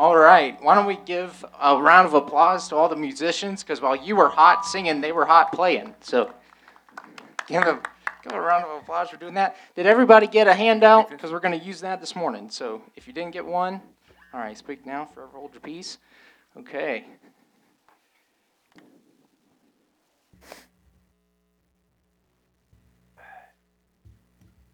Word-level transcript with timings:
All 0.00 0.16
right, 0.16 0.56
why 0.62 0.74
don't 0.74 0.86
we 0.86 0.96
give 1.04 1.44
a 1.60 1.76
round 1.76 2.06
of 2.06 2.14
applause 2.14 2.68
to 2.68 2.74
all 2.74 2.88
the 2.88 2.96
musicians? 2.96 3.62
Because 3.62 3.82
while 3.82 3.94
you 3.94 4.16
were 4.16 4.30
hot 4.30 4.64
singing, 4.64 5.02
they 5.02 5.12
were 5.12 5.26
hot 5.26 5.52
playing. 5.52 5.94
So 6.00 6.32
give 7.46 7.64
a, 7.64 7.78
give 8.24 8.32
a 8.32 8.40
round 8.40 8.64
of 8.64 8.80
applause 8.80 9.10
for 9.10 9.18
doing 9.18 9.34
that. 9.34 9.58
Did 9.76 9.84
everybody 9.84 10.26
get 10.26 10.48
a 10.48 10.54
handout? 10.54 11.10
Because 11.10 11.32
we're 11.32 11.40
going 11.40 11.60
to 11.60 11.62
use 11.62 11.82
that 11.82 12.00
this 12.00 12.16
morning. 12.16 12.48
So 12.48 12.80
if 12.96 13.06
you 13.06 13.12
didn't 13.12 13.32
get 13.32 13.44
one, 13.44 13.82
all 14.32 14.40
right, 14.40 14.56
speak 14.56 14.86
now, 14.86 15.04
forever 15.04 15.32
hold 15.34 15.52
your 15.52 15.60
peace. 15.60 15.98
Okay. 16.56 17.04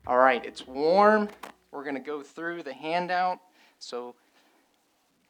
All 0.07 0.19
right, 0.19 0.47
it's 0.47 0.65
warm. 0.69 1.29
We're 1.73 1.83
going 1.83 1.97
to 1.97 2.01
go 2.01 2.23
through 2.23 2.63
the 2.63 2.73
handout. 2.73 3.41
So 3.81 4.15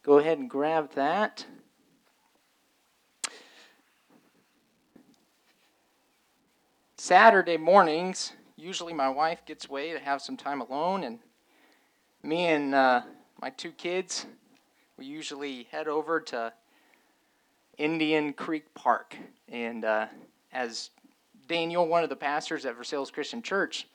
go 0.06 0.18
ahead 0.18 0.38
and 0.38 0.48
grab 0.48 0.92
that. 0.92 1.44
Saturday 6.96 7.56
mornings, 7.56 8.32
usually 8.56 8.92
my 8.92 9.08
wife 9.08 9.44
gets 9.44 9.66
away 9.66 9.92
to 9.92 9.98
have 9.98 10.22
some 10.22 10.36
time 10.36 10.60
alone, 10.60 11.02
and 11.02 11.18
me 12.22 12.46
and 12.46 12.72
uh, 12.72 13.00
my 13.42 13.50
two 13.50 13.72
kids, 13.72 14.26
we 14.96 15.06
usually 15.06 15.64
head 15.72 15.88
over 15.88 16.20
to 16.20 16.52
Indian 17.76 18.32
Creek 18.32 18.72
Park. 18.74 19.16
And 19.48 19.84
uh, 19.84 20.06
as 20.52 20.90
Daniel, 21.48 21.88
one 21.88 22.04
of 22.04 22.10
the 22.10 22.16
pastors 22.16 22.64
at 22.64 22.76
Versailles 22.76 23.10
Christian 23.10 23.42
Church, 23.42 23.88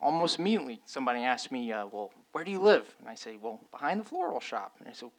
almost 0.00 0.38
immediately 0.38 0.80
somebody 0.86 1.24
asked 1.24 1.50
me, 1.50 1.72
uh, 1.72 1.86
Well, 1.86 2.12
where 2.30 2.44
do 2.44 2.52
you 2.52 2.60
live? 2.60 2.94
And 3.00 3.08
I 3.08 3.16
say, 3.16 3.36
Well, 3.40 3.60
behind 3.72 4.00
the 4.00 4.04
floral 4.04 4.40
shop. 4.40 4.76
And 4.78 4.88
I 4.88 4.92
said, 4.92 5.10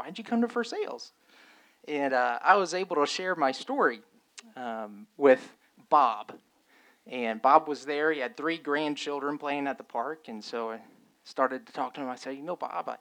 Why'd 0.00 0.16
you 0.16 0.24
come 0.24 0.40
to 0.40 0.46
Versailles? 0.46 1.12
And 1.86 2.14
uh, 2.14 2.38
I 2.42 2.56
was 2.56 2.72
able 2.72 2.96
to 2.96 3.06
share 3.06 3.34
my 3.34 3.52
story 3.52 4.00
um, 4.56 5.06
with 5.18 5.46
Bob. 5.90 6.32
And 7.06 7.42
Bob 7.42 7.68
was 7.68 7.84
there. 7.84 8.10
He 8.10 8.20
had 8.20 8.34
three 8.34 8.56
grandchildren 8.56 9.36
playing 9.36 9.66
at 9.66 9.76
the 9.76 9.84
park. 9.84 10.28
And 10.28 10.42
so 10.42 10.70
I 10.70 10.80
started 11.24 11.66
to 11.66 11.72
talk 11.74 11.92
to 11.94 12.00
him. 12.00 12.08
I 12.08 12.16
said, 12.16 12.34
You 12.36 12.42
know, 12.42 12.56
Bob, 12.56 12.88
I, 12.88 12.96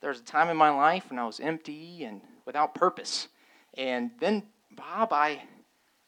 there 0.00 0.10
was 0.10 0.18
a 0.18 0.24
time 0.24 0.48
in 0.48 0.56
my 0.56 0.70
life 0.70 1.08
when 1.08 1.20
I 1.20 1.24
was 1.24 1.38
empty 1.38 2.02
and 2.02 2.20
without 2.44 2.74
purpose. 2.74 3.28
And 3.74 4.10
then, 4.18 4.42
Bob, 4.72 5.12
I, 5.12 5.42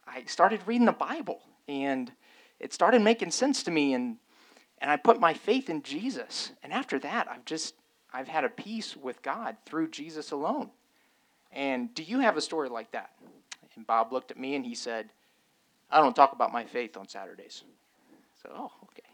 I 0.09 0.25
started 0.25 0.61
reading 0.67 0.87
the 0.87 0.93
Bible. 0.93 1.41
And 1.69 2.11
it 2.59 2.73
started 2.73 3.01
making 3.01 3.31
sense 3.31 3.63
to 3.63 3.71
me. 3.71 3.95
And 3.95 4.17
and 4.79 4.91
I 4.91 4.97
put 4.97 5.21
my 5.21 5.35
faith 5.35 5.71
in 5.71 5.85
Jesus. 5.85 6.51
And 6.65 6.73
after 6.73 6.99
that, 6.99 7.29
I've 7.31 7.45
just 7.45 7.75
I've 8.13 8.29
had 8.29 8.45
a 8.45 8.49
peace 8.49 8.97
with 8.97 9.23
God 9.23 9.57
through 9.65 9.89
Jesus 9.89 10.31
alone. 10.31 10.71
And 11.53 11.95
do 11.95 12.03
you 12.03 12.21
have 12.21 12.37
a 12.37 12.41
story 12.41 12.69
like 12.69 12.93
that? 12.93 13.11
And 13.75 13.87
Bob 13.87 14.13
looked 14.13 14.31
at 14.31 14.39
me 14.39 14.55
and 14.55 14.65
he 14.65 14.75
said, 14.75 15.11
I 15.91 16.01
don't 16.01 16.17
talk 16.17 16.33
about 16.33 16.53
my 16.53 16.65
faith 16.65 16.97
on 16.97 17.09
Saturdays. 17.09 17.63
So, 18.43 18.51
oh, 18.55 18.73
okay. 18.85 19.09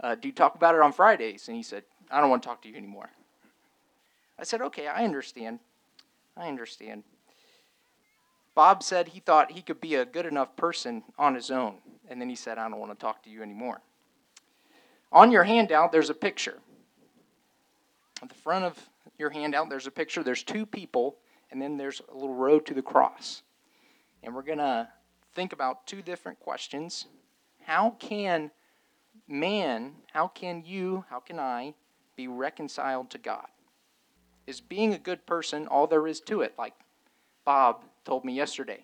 Uh, 0.00 0.14
do 0.14 0.28
you 0.28 0.32
talk 0.32 0.54
about 0.54 0.74
it 0.74 0.80
on 0.80 0.92
Fridays? 0.92 1.48
And 1.48 1.56
he 1.56 1.62
said, 1.62 1.84
I 2.10 2.20
don't 2.20 2.30
want 2.30 2.42
to 2.42 2.48
talk 2.48 2.62
to 2.62 2.68
you 2.68 2.76
anymore. 2.76 3.10
I 4.38 4.44
said, 4.44 4.60
okay, 4.62 4.86
I 4.86 5.04
understand. 5.04 5.58
I 6.36 6.48
understand. 6.48 7.02
Bob 8.54 8.82
said 8.82 9.08
he 9.08 9.20
thought 9.20 9.52
he 9.52 9.62
could 9.62 9.80
be 9.80 9.96
a 9.96 10.04
good 10.04 10.26
enough 10.26 10.56
person 10.56 11.02
on 11.18 11.34
his 11.34 11.50
own. 11.50 11.76
And 12.08 12.20
then 12.20 12.28
he 12.28 12.36
said, 12.36 12.58
I 12.58 12.68
don't 12.68 12.78
want 12.78 12.92
to 12.92 12.98
talk 12.98 13.22
to 13.24 13.30
you 13.30 13.42
anymore. 13.42 13.80
On 15.10 15.32
your 15.32 15.44
handout, 15.44 15.92
there's 15.92 16.10
a 16.10 16.14
picture. 16.14 16.58
At 18.22 18.28
the 18.28 18.34
front 18.34 18.64
of 18.64 18.88
your 19.18 19.30
handout, 19.30 19.68
there's 19.68 19.86
a 19.86 19.90
picture. 19.90 20.22
There's 20.22 20.42
two 20.42 20.66
people, 20.66 21.16
and 21.50 21.60
then 21.60 21.76
there's 21.76 22.02
a 22.10 22.14
little 22.14 22.34
road 22.34 22.66
to 22.66 22.74
the 22.74 22.82
cross. 22.82 23.42
And 24.22 24.34
we're 24.34 24.42
going 24.42 24.58
to 24.58 24.88
think 25.34 25.52
about 25.52 25.86
two 25.86 26.02
different 26.02 26.40
questions. 26.40 27.06
How 27.62 27.96
can 27.98 28.50
man, 29.28 29.92
how 30.12 30.28
can 30.28 30.64
you, 30.64 31.04
how 31.10 31.20
can 31.20 31.38
I 31.38 31.74
be 32.16 32.28
reconciled 32.28 33.10
to 33.10 33.18
God? 33.18 33.46
Is 34.46 34.60
being 34.60 34.94
a 34.94 34.98
good 34.98 35.26
person 35.26 35.66
all 35.66 35.86
there 35.86 36.06
is 36.06 36.20
to 36.22 36.40
it, 36.40 36.54
like 36.58 36.74
Bob 37.44 37.84
told 38.04 38.24
me 38.24 38.32
yesterday? 38.32 38.82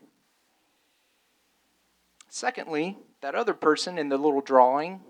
Secondly, 2.28 2.99
that 3.23 3.34
other 3.34 3.55
person 3.55 3.97
in 3.97 4.09
the 4.09 4.19
little 4.19 4.41
drawing 4.41 5.00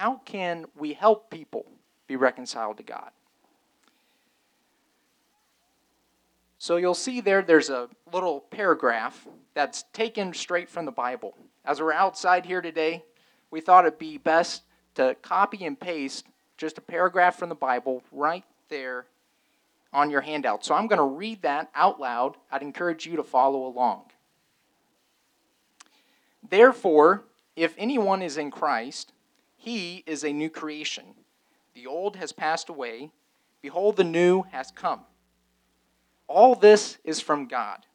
how 0.00 0.22
can 0.24 0.64
we 0.74 0.94
help 0.94 1.30
people 1.30 1.66
be 2.10 2.16
reconciled 2.16 2.76
to 2.76 2.82
God? 2.82 3.12
So 6.58 6.76
you'll 6.76 6.92
see 6.92 7.20
there, 7.20 7.40
there's 7.40 7.70
a 7.70 7.88
little 8.12 8.40
paragraph 8.40 9.28
that's 9.54 9.84
taken 9.92 10.34
straight 10.34 10.68
from 10.68 10.86
the 10.86 10.90
Bible. 10.90 11.36
As 11.64 11.80
we're 11.80 11.92
outside 11.92 12.44
here 12.44 12.60
today, 12.60 13.04
we 13.52 13.60
thought 13.60 13.86
it'd 13.86 14.00
be 14.00 14.18
best 14.18 14.62
to 14.96 15.14
copy 15.22 15.64
and 15.64 15.78
paste 15.78 16.26
just 16.56 16.78
a 16.78 16.80
paragraph 16.80 17.38
from 17.38 17.48
the 17.48 17.54
Bible 17.54 18.02
right 18.10 18.44
there 18.68 19.06
on 19.92 20.10
your 20.10 20.20
handout. 20.20 20.64
So 20.64 20.74
I'm 20.74 20.88
going 20.88 20.98
to 20.98 21.16
read 21.16 21.42
that 21.42 21.70
out 21.76 22.00
loud. 22.00 22.34
I'd 22.50 22.62
encourage 22.62 23.06
you 23.06 23.14
to 23.16 23.22
follow 23.22 23.66
along. 23.66 24.06
Therefore, 26.48 27.22
if 27.54 27.72
anyone 27.78 28.20
is 28.20 28.36
in 28.36 28.50
Christ, 28.50 29.12
he 29.56 30.02
is 30.08 30.24
a 30.24 30.32
new 30.32 30.50
creation. 30.50 31.04
The 31.74 31.86
old 31.86 32.16
has 32.16 32.32
passed 32.32 32.68
away. 32.68 33.10
Behold, 33.62 33.96
the 33.96 34.04
new 34.04 34.42
has 34.50 34.70
come. 34.70 35.00
All 36.26 36.54
this 36.54 36.98
is 37.04 37.20
from 37.20 37.46
God, 37.46 37.86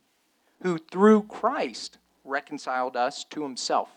who 0.62 0.78
through 0.78 1.24
Christ 1.24 1.98
reconciled 2.24 2.96
us 2.96 3.24
to 3.26 3.44
himself 3.44 3.90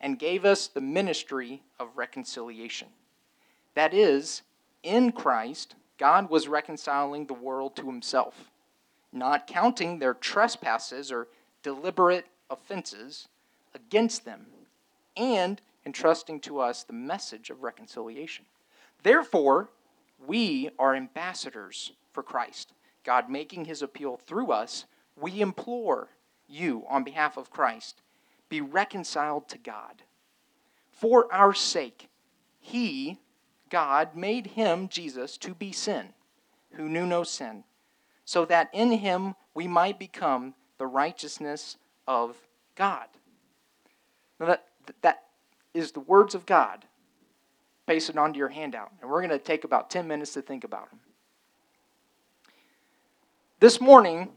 and 0.00 0.18
gave 0.18 0.44
us 0.44 0.68
the 0.68 0.80
ministry 0.80 1.62
of 1.80 1.96
reconciliation. 1.96 2.88
That 3.74 3.94
is, 3.94 4.42
in 4.82 5.12
Christ, 5.12 5.74
God 5.98 6.30
was 6.30 6.46
reconciling 6.46 7.26
the 7.26 7.34
world 7.34 7.74
to 7.76 7.86
himself, 7.86 8.50
not 9.12 9.46
counting 9.46 9.98
their 9.98 10.14
trespasses 10.14 11.10
or 11.10 11.28
deliberate 11.62 12.26
offenses 12.50 13.28
against 13.74 14.24
them, 14.24 14.46
and 15.16 15.60
entrusting 15.86 16.40
to 16.40 16.60
us 16.60 16.82
the 16.82 16.92
message 16.92 17.50
of 17.50 17.62
reconciliation. 17.62 18.44
Therefore, 19.04 19.68
we 20.26 20.70
are 20.78 20.96
ambassadors 20.96 21.92
for 22.12 22.22
Christ. 22.22 22.72
God 23.04 23.28
making 23.28 23.66
his 23.66 23.82
appeal 23.82 24.16
through 24.16 24.50
us, 24.50 24.86
we 25.14 25.42
implore 25.42 26.08
you 26.48 26.84
on 26.88 27.04
behalf 27.04 27.36
of 27.36 27.50
Christ, 27.50 28.00
be 28.48 28.62
reconciled 28.62 29.46
to 29.50 29.58
God. 29.58 30.02
For 30.90 31.30
our 31.32 31.52
sake, 31.52 32.08
he, 32.60 33.18
God, 33.68 34.16
made 34.16 34.48
him, 34.48 34.88
Jesus, 34.88 35.36
to 35.38 35.54
be 35.54 35.70
sin, 35.70 36.14
who 36.72 36.88
knew 36.88 37.04
no 37.04 37.24
sin, 37.24 37.64
so 38.24 38.46
that 38.46 38.70
in 38.72 38.90
him 38.90 39.34
we 39.52 39.68
might 39.68 39.98
become 39.98 40.54
the 40.78 40.86
righteousness 40.86 41.76
of 42.08 42.36
God. 42.74 43.08
Now 44.40 44.46
that, 44.46 44.64
that 45.02 45.24
is 45.74 45.92
the 45.92 46.00
words 46.00 46.34
of 46.34 46.46
God 46.46 46.86
pasted 47.86 48.16
onto 48.16 48.38
your 48.38 48.48
handout. 48.48 48.92
And 49.00 49.10
we're 49.10 49.20
going 49.20 49.30
to 49.30 49.38
take 49.38 49.64
about 49.64 49.90
10 49.90 50.06
minutes 50.06 50.34
to 50.34 50.42
think 50.42 50.64
about 50.64 50.90
them. 50.90 51.00
This 53.60 53.80
morning, 53.80 54.28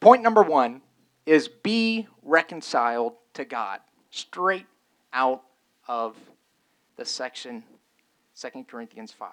point 0.00 0.22
number 0.22 0.42
one 0.42 0.82
is 1.24 1.48
be 1.48 2.06
reconciled 2.22 3.14
to 3.34 3.44
God, 3.44 3.80
straight 4.10 4.66
out 5.12 5.42
of 5.88 6.16
the 6.96 7.04
section 7.04 7.62
2 8.40 8.64
Corinthians 8.68 9.12
5. 9.12 9.30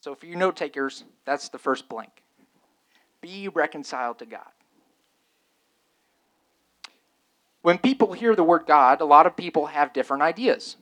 So, 0.00 0.14
for 0.14 0.26
you 0.26 0.36
note 0.36 0.56
takers, 0.56 1.04
that's 1.24 1.48
the 1.48 1.58
first 1.58 1.88
blank. 1.88 2.22
Be 3.20 3.48
reconciled 3.48 4.18
to 4.20 4.26
God. 4.26 4.46
When 7.62 7.78
people 7.78 8.12
hear 8.12 8.36
the 8.36 8.44
word 8.44 8.64
God, 8.66 9.00
a 9.00 9.04
lot 9.04 9.26
of 9.26 9.36
people 9.36 9.66
have 9.66 9.92
different 9.92 10.22
ideas. 10.22 10.76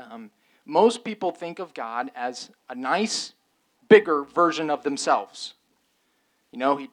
Um, 0.00 0.30
most 0.64 1.04
people 1.04 1.32
think 1.32 1.58
of 1.58 1.74
God 1.74 2.10
as 2.14 2.50
a 2.68 2.74
nice, 2.74 3.34
bigger 3.88 4.24
version 4.24 4.70
of 4.70 4.82
themselves. 4.82 5.54
You 6.52 6.58
know, 6.58 6.76
he, 6.76 6.88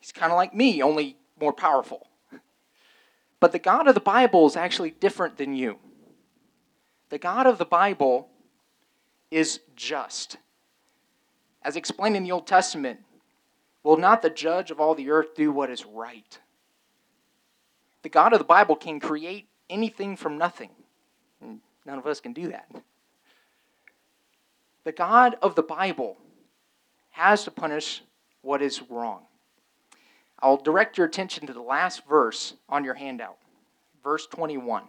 he's 0.00 0.12
kind 0.12 0.32
of 0.32 0.36
like 0.36 0.54
me, 0.54 0.82
only 0.82 1.16
more 1.40 1.52
powerful. 1.52 2.08
But 3.40 3.52
the 3.52 3.58
God 3.58 3.88
of 3.88 3.94
the 3.94 4.00
Bible 4.00 4.46
is 4.46 4.56
actually 4.56 4.92
different 4.92 5.36
than 5.36 5.54
you. 5.54 5.78
The 7.10 7.18
God 7.18 7.46
of 7.46 7.58
the 7.58 7.64
Bible 7.66 8.28
is 9.30 9.60
just. 9.76 10.38
As 11.62 11.76
explained 11.76 12.16
in 12.16 12.22
the 12.22 12.32
Old 12.32 12.46
Testament, 12.46 13.00
will 13.82 13.96
not 13.96 14.22
the 14.22 14.30
judge 14.30 14.70
of 14.70 14.80
all 14.80 14.94
the 14.94 15.10
earth 15.10 15.34
do 15.34 15.52
what 15.52 15.70
is 15.70 15.84
right? 15.84 16.38
the 18.04 18.08
God 18.10 18.34
of 18.34 18.38
the 18.38 18.44
Bible 18.44 18.76
can 18.76 19.00
create 19.00 19.48
anything 19.68 20.14
from 20.14 20.38
nothing. 20.38 20.70
None 21.86 21.98
of 21.98 22.06
us 22.06 22.20
can 22.20 22.32
do 22.32 22.48
that. 22.48 22.68
the 24.84 24.92
God 24.92 25.36
of 25.42 25.54
the 25.54 25.62
Bible 25.62 26.18
has 27.10 27.44
to 27.44 27.50
punish 27.50 28.02
what 28.42 28.60
is 28.60 28.82
wrong. 28.90 29.22
I'll 30.40 30.58
direct 30.58 30.98
your 30.98 31.06
attention 31.06 31.46
to 31.46 31.54
the 31.54 31.62
last 31.62 32.06
verse 32.06 32.54
on 32.68 32.84
your 32.84 32.94
handout, 32.94 33.38
verse 34.02 34.26
21. 34.26 34.82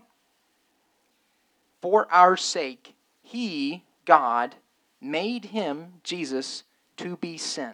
For 1.81 2.11
our 2.11 2.35
sake, 2.35 2.93
he, 3.21 3.83
God, 4.05 4.55
made 4.99 5.45
him, 5.45 5.93
Jesus, 6.03 6.63
to 6.97 7.15
be 7.17 7.37
sin. 7.37 7.73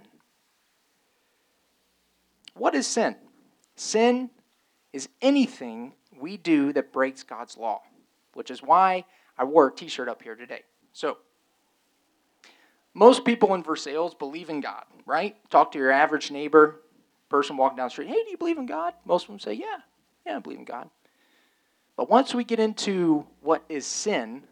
What 2.53 2.75
is 2.75 2.85
sin? 2.85 3.15
Sin 3.75 4.29
is 4.93 5.09
anything 5.21 5.93
we 6.19 6.37
do 6.37 6.73
that 6.73 6.91
breaks 6.91 7.23
God's 7.23 7.57
law, 7.57 7.81
which 8.33 8.51
is 8.51 8.61
why 8.61 9.05
I 9.37 9.43
wore 9.43 9.67
a 9.67 9.71
t 9.73 9.87
shirt 9.87 10.09
up 10.09 10.21
here 10.21 10.35
today. 10.35 10.61
So, 10.93 11.17
most 12.93 13.23
people 13.23 13.53
in 13.53 13.63
Versailles 13.63 14.13
believe 14.19 14.49
in 14.49 14.59
God, 14.61 14.83
right? 15.05 15.35
Talk 15.49 15.71
to 15.71 15.77
your 15.77 15.91
average 15.91 16.29
neighbor, 16.31 16.81
person 17.29 17.55
walking 17.57 17.77
down 17.77 17.87
the 17.87 17.91
street. 17.91 18.09
Hey, 18.09 18.23
do 18.23 18.29
you 18.29 18.37
believe 18.37 18.57
in 18.57 18.65
God? 18.65 18.93
Most 19.05 19.23
of 19.23 19.29
them 19.29 19.39
say, 19.39 19.53
Yeah, 19.53 19.77
yeah, 20.25 20.37
I 20.37 20.39
believe 20.39 20.59
in 20.59 20.65
God. 20.65 20.89
But 21.95 22.09
once 22.09 22.33
we 22.33 22.43
get 22.43 22.59
into 22.59 23.25
what 23.41 23.63
is 23.69 23.85
sin 23.85 24.43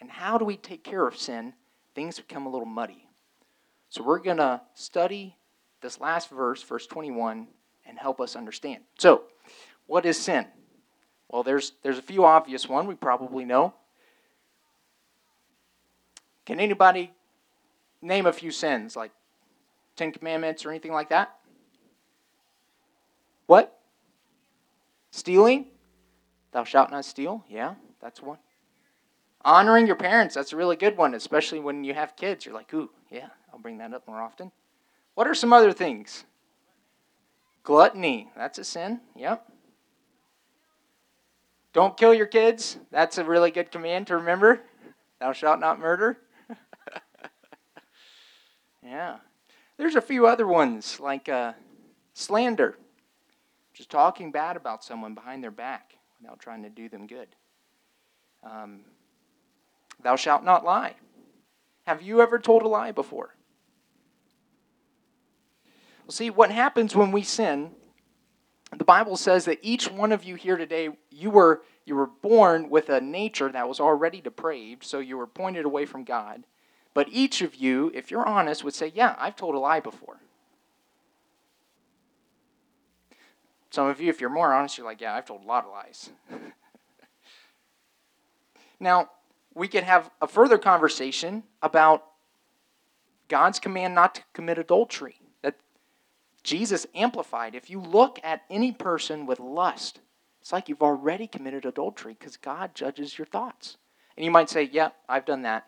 and 0.00 0.10
how 0.10 0.38
do 0.38 0.44
we 0.44 0.56
take 0.56 0.84
care 0.84 1.06
of 1.06 1.16
sin, 1.16 1.54
things 1.94 2.18
become 2.18 2.46
a 2.46 2.50
little 2.50 2.66
muddy. 2.66 3.08
So 3.88 4.02
we're 4.02 4.20
going 4.20 4.38
to 4.38 4.60
study 4.74 5.36
this 5.80 6.00
last 6.00 6.30
verse, 6.30 6.62
verse 6.62 6.86
21, 6.86 7.46
and 7.86 7.98
help 7.98 8.20
us 8.20 8.36
understand. 8.36 8.82
So, 8.98 9.24
what 9.86 10.06
is 10.06 10.18
sin? 10.18 10.46
Well, 11.32 11.42
there's 11.42 11.72
there's 11.82 11.98
a 11.98 12.02
few 12.02 12.24
obvious 12.24 12.68
one 12.68 12.86
we 12.86 12.94
probably 12.94 13.44
know. 13.44 13.74
Can 16.44 16.60
anybody 16.60 17.10
name 18.02 18.26
a 18.26 18.32
few 18.32 18.50
sins 18.50 18.94
like 18.94 19.10
Ten 19.96 20.12
Commandments 20.12 20.64
or 20.64 20.70
anything 20.70 20.92
like 20.92 21.08
that? 21.08 21.34
What? 23.46 23.78
Stealing? 25.10 25.66
Thou 26.52 26.64
shalt 26.64 26.90
not 26.90 27.04
steal? 27.04 27.44
Yeah, 27.48 27.74
that's 28.00 28.20
one. 28.20 28.38
Honoring 29.44 29.86
your 29.86 29.96
parents, 29.96 30.34
that's 30.34 30.52
a 30.52 30.56
really 30.56 30.76
good 30.76 30.96
one, 30.96 31.14
especially 31.14 31.60
when 31.60 31.82
you 31.82 31.94
have 31.94 32.14
kids. 32.14 32.44
You're 32.44 32.54
like, 32.54 32.72
ooh, 32.74 32.90
yeah, 33.10 33.28
I'll 33.52 33.58
bring 33.58 33.78
that 33.78 33.92
up 33.92 34.06
more 34.06 34.20
often. 34.20 34.52
What 35.14 35.26
are 35.26 35.34
some 35.34 35.52
other 35.52 35.72
things? 35.72 36.24
Gluttony, 37.64 38.30
that's 38.36 38.58
a 38.58 38.64
sin. 38.64 39.00
Yep. 39.16 39.51
Don't 41.72 41.96
kill 41.96 42.12
your 42.12 42.26
kids. 42.26 42.78
That's 42.90 43.18
a 43.18 43.24
really 43.24 43.50
good 43.50 43.70
command 43.70 44.08
to 44.08 44.16
remember. 44.16 44.60
Thou 45.20 45.32
shalt 45.32 45.60
not 45.60 45.78
murder. 45.78 46.18
yeah. 48.82 49.16
There's 49.78 49.94
a 49.94 50.02
few 50.02 50.26
other 50.26 50.46
ones 50.46 51.00
like 51.00 51.28
uh, 51.28 51.54
slander, 52.12 52.76
just 53.72 53.90
talking 53.90 54.30
bad 54.30 54.56
about 54.56 54.84
someone 54.84 55.14
behind 55.14 55.42
their 55.42 55.50
back 55.50 55.96
without 56.20 56.40
trying 56.40 56.62
to 56.62 56.68
do 56.68 56.88
them 56.88 57.06
good. 57.06 57.28
Um, 58.42 58.80
thou 60.02 60.16
shalt 60.16 60.44
not 60.44 60.64
lie. 60.64 60.94
Have 61.86 62.02
you 62.02 62.20
ever 62.20 62.38
told 62.38 62.62
a 62.62 62.68
lie 62.68 62.92
before? 62.92 63.34
Well, 66.04 66.12
see, 66.12 66.30
what 66.30 66.50
happens 66.50 66.94
when 66.94 67.12
we 67.12 67.22
sin, 67.22 67.70
the 68.78 68.84
Bible 68.84 69.16
says 69.16 69.44
that 69.44 69.58
each 69.62 69.90
one 69.90 70.12
of 70.12 70.24
you 70.24 70.34
here 70.34 70.56
today, 70.56 70.90
you 71.10 71.30
were, 71.30 71.62
you 71.84 71.94
were 71.94 72.06
born 72.06 72.70
with 72.70 72.88
a 72.88 73.00
nature 73.00 73.50
that 73.50 73.68
was 73.68 73.80
already 73.80 74.20
depraved, 74.20 74.84
so 74.84 74.98
you 74.98 75.18
were 75.18 75.26
pointed 75.26 75.64
away 75.64 75.84
from 75.84 76.04
God. 76.04 76.44
But 76.94 77.08
each 77.10 77.42
of 77.42 77.54
you, 77.54 77.90
if 77.94 78.10
you're 78.10 78.26
honest, 78.26 78.64
would 78.64 78.74
say, 78.74 78.92
Yeah, 78.94 79.14
I've 79.18 79.36
told 79.36 79.54
a 79.54 79.58
lie 79.58 79.80
before. 79.80 80.20
Some 83.70 83.88
of 83.88 84.00
you, 84.00 84.10
if 84.10 84.20
you're 84.20 84.30
more 84.30 84.52
honest, 84.52 84.76
you're 84.76 84.86
like, 84.86 85.00
Yeah, 85.00 85.14
I've 85.14 85.26
told 85.26 85.42
a 85.42 85.46
lot 85.46 85.64
of 85.64 85.72
lies. 85.72 86.10
now, 88.80 89.10
we 89.54 89.68
could 89.68 89.84
have 89.84 90.10
a 90.20 90.26
further 90.26 90.58
conversation 90.58 91.44
about 91.62 92.04
God's 93.28 93.58
command 93.58 93.94
not 93.94 94.16
to 94.16 94.22
commit 94.32 94.58
adultery. 94.58 95.21
Jesus 96.42 96.86
amplified. 96.94 97.54
If 97.54 97.70
you 97.70 97.80
look 97.80 98.18
at 98.24 98.42
any 98.50 98.72
person 98.72 99.26
with 99.26 99.40
lust, 99.40 100.00
it's 100.40 100.52
like 100.52 100.68
you've 100.68 100.82
already 100.82 101.26
committed 101.26 101.64
adultery 101.64 102.16
because 102.18 102.36
God 102.36 102.74
judges 102.74 103.16
your 103.16 103.26
thoughts. 103.26 103.76
And 104.16 104.24
you 104.24 104.30
might 104.30 104.50
say, 104.50 104.68
Yeah, 104.72 104.90
I've 105.08 105.24
done 105.24 105.42
that. 105.42 105.66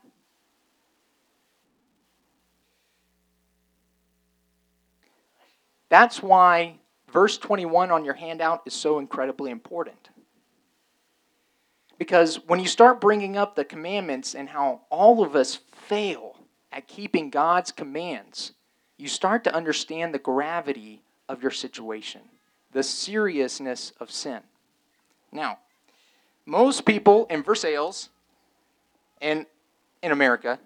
That's 5.88 6.22
why 6.22 6.78
verse 7.12 7.38
21 7.38 7.92
on 7.92 8.04
your 8.04 8.14
handout 8.14 8.62
is 8.66 8.74
so 8.74 8.98
incredibly 8.98 9.52
important. 9.52 10.08
Because 11.98 12.36
when 12.48 12.58
you 12.58 12.66
start 12.66 13.00
bringing 13.00 13.36
up 13.36 13.54
the 13.54 13.64
commandments 13.64 14.34
and 14.34 14.48
how 14.48 14.80
all 14.90 15.22
of 15.22 15.36
us 15.36 15.60
fail 15.70 16.36
at 16.72 16.88
keeping 16.88 17.30
God's 17.30 17.70
commands, 17.70 18.52
you 18.96 19.08
start 19.08 19.44
to 19.44 19.54
understand 19.54 20.14
the 20.14 20.18
gravity 20.18 21.02
of 21.28 21.42
your 21.42 21.50
situation, 21.50 22.20
the 22.72 22.82
seriousness 22.82 23.92
of 24.00 24.10
sin. 24.10 24.40
Now, 25.32 25.58
most 26.46 26.84
people 26.84 27.26
in 27.30 27.42
Versailles 27.42 28.08
and 29.20 29.46
in 30.02 30.12
America, 30.12 30.58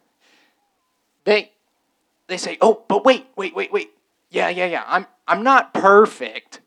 they 1.25 1.53
they 2.27 2.37
say, 2.37 2.59
"Oh, 2.61 2.85
but 2.89 3.05
wait, 3.05 3.27
wait, 3.37 3.55
wait, 3.55 3.73
wait. 3.73 3.91
Yeah, 4.31 4.49
yeah, 4.49 4.67
yeah. 4.67 4.85
I'm 4.87 5.07
I'm 5.27 5.43
not 5.43 5.73
perfect. 5.73 6.61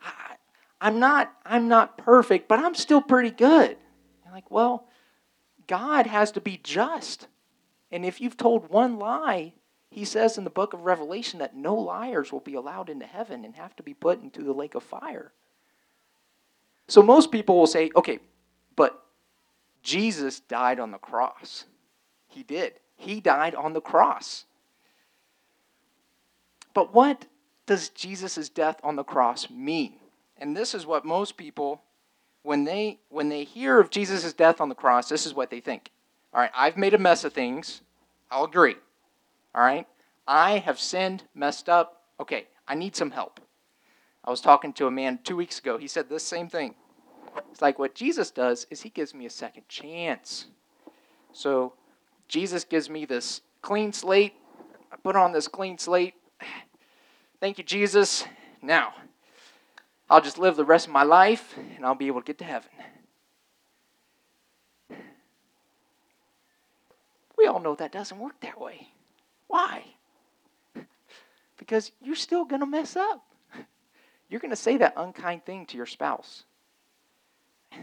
I'm 0.80 0.98
not 0.98 1.32
I'm 1.44 1.68
not 1.68 1.98
perfect, 1.98 2.48
but 2.48 2.58
I'm 2.58 2.74
still 2.74 3.02
pretty 3.02 3.30
good. 3.30 3.76
You're 4.24 4.34
like, 4.34 4.50
well, 4.50 4.88
God 5.66 6.06
has 6.06 6.32
to 6.32 6.40
be 6.40 6.58
just. 6.62 7.28
And 7.92 8.04
if 8.04 8.20
you've 8.20 8.36
told 8.36 8.70
one 8.70 8.98
lie, 8.98 9.52
he 9.94 10.04
says 10.04 10.36
in 10.36 10.42
the 10.42 10.50
book 10.50 10.72
of 10.72 10.80
Revelation 10.80 11.38
that 11.38 11.54
no 11.54 11.72
liars 11.76 12.32
will 12.32 12.40
be 12.40 12.54
allowed 12.54 12.90
into 12.90 13.06
heaven 13.06 13.44
and 13.44 13.54
have 13.54 13.76
to 13.76 13.82
be 13.84 13.94
put 13.94 14.20
into 14.20 14.42
the 14.42 14.52
lake 14.52 14.74
of 14.74 14.82
fire. 14.82 15.30
So 16.88 17.00
most 17.00 17.30
people 17.30 17.56
will 17.56 17.68
say, 17.68 17.92
okay, 17.94 18.18
but 18.74 19.04
Jesus 19.84 20.40
died 20.40 20.80
on 20.80 20.90
the 20.90 20.98
cross. 20.98 21.66
He 22.26 22.42
did. 22.42 22.72
He 22.96 23.20
died 23.20 23.54
on 23.54 23.72
the 23.72 23.80
cross. 23.80 24.46
But 26.74 26.92
what 26.92 27.26
does 27.64 27.88
Jesus' 27.90 28.48
death 28.48 28.80
on 28.82 28.96
the 28.96 29.04
cross 29.04 29.48
mean? 29.48 29.94
And 30.38 30.56
this 30.56 30.74
is 30.74 30.86
what 30.86 31.04
most 31.04 31.36
people, 31.36 31.82
when 32.42 32.64
they 32.64 32.98
when 33.10 33.28
they 33.28 33.44
hear 33.44 33.78
of 33.78 33.90
Jesus' 33.90 34.32
death 34.32 34.60
on 34.60 34.68
the 34.68 34.74
cross, 34.74 35.08
this 35.08 35.24
is 35.24 35.34
what 35.34 35.50
they 35.50 35.60
think. 35.60 35.92
All 36.32 36.40
right, 36.40 36.50
I've 36.52 36.76
made 36.76 36.94
a 36.94 36.98
mess 36.98 37.22
of 37.22 37.32
things. 37.32 37.82
I'll 38.28 38.42
agree. 38.42 38.74
All 39.54 39.62
right, 39.62 39.86
I 40.26 40.58
have 40.58 40.80
sinned, 40.80 41.24
messed 41.34 41.68
up. 41.68 42.02
Okay, 42.18 42.48
I 42.66 42.74
need 42.74 42.96
some 42.96 43.12
help. 43.12 43.40
I 44.24 44.30
was 44.30 44.40
talking 44.40 44.72
to 44.74 44.86
a 44.86 44.90
man 44.90 45.20
two 45.22 45.36
weeks 45.36 45.58
ago. 45.58 45.78
He 45.78 45.86
said 45.86 46.08
this 46.08 46.24
same 46.24 46.48
thing. 46.48 46.74
It's 47.50 47.62
like 47.62 47.78
what 47.78 47.94
Jesus 47.94 48.30
does 48.30 48.66
is 48.70 48.82
he 48.82 48.88
gives 48.88 49.14
me 49.14 49.26
a 49.26 49.30
second 49.30 49.68
chance. 49.68 50.46
So 51.32 51.74
Jesus 52.26 52.64
gives 52.64 52.88
me 52.88 53.04
this 53.04 53.42
clean 53.60 53.92
slate. 53.92 54.34
I 54.90 54.96
put 54.96 55.16
on 55.16 55.32
this 55.32 55.48
clean 55.48 55.78
slate. 55.78 56.14
Thank 57.40 57.58
you, 57.58 57.64
Jesus. 57.64 58.24
Now, 58.62 58.94
I'll 60.08 60.20
just 60.20 60.38
live 60.38 60.56
the 60.56 60.64
rest 60.64 60.86
of 60.86 60.92
my 60.92 61.02
life 61.02 61.56
and 61.76 61.84
I'll 61.84 61.94
be 61.94 62.06
able 62.06 62.20
to 62.20 62.26
get 62.26 62.38
to 62.38 62.44
heaven. 62.44 62.70
We 67.36 67.46
all 67.46 67.60
know 67.60 67.74
that 67.74 67.92
doesn't 67.92 68.18
work 68.18 68.40
that 68.40 68.60
way. 68.60 68.88
Why? 69.54 69.84
Because 71.56 71.92
you're 72.02 72.16
still 72.16 72.44
going 72.44 72.58
to 72.60 72.66
mess 72.66 72.96
up. 72.96 73.24
You're 74.28 74.40
going 74.40 74.50
to 74.50 74.56
say 74.56 74.76
that 74.78 74.94
unkind 74.96 75.44
thing 75.44 75.64
to 75.66 75.76
your 75.76 75.86
spouse. 75.86 76.42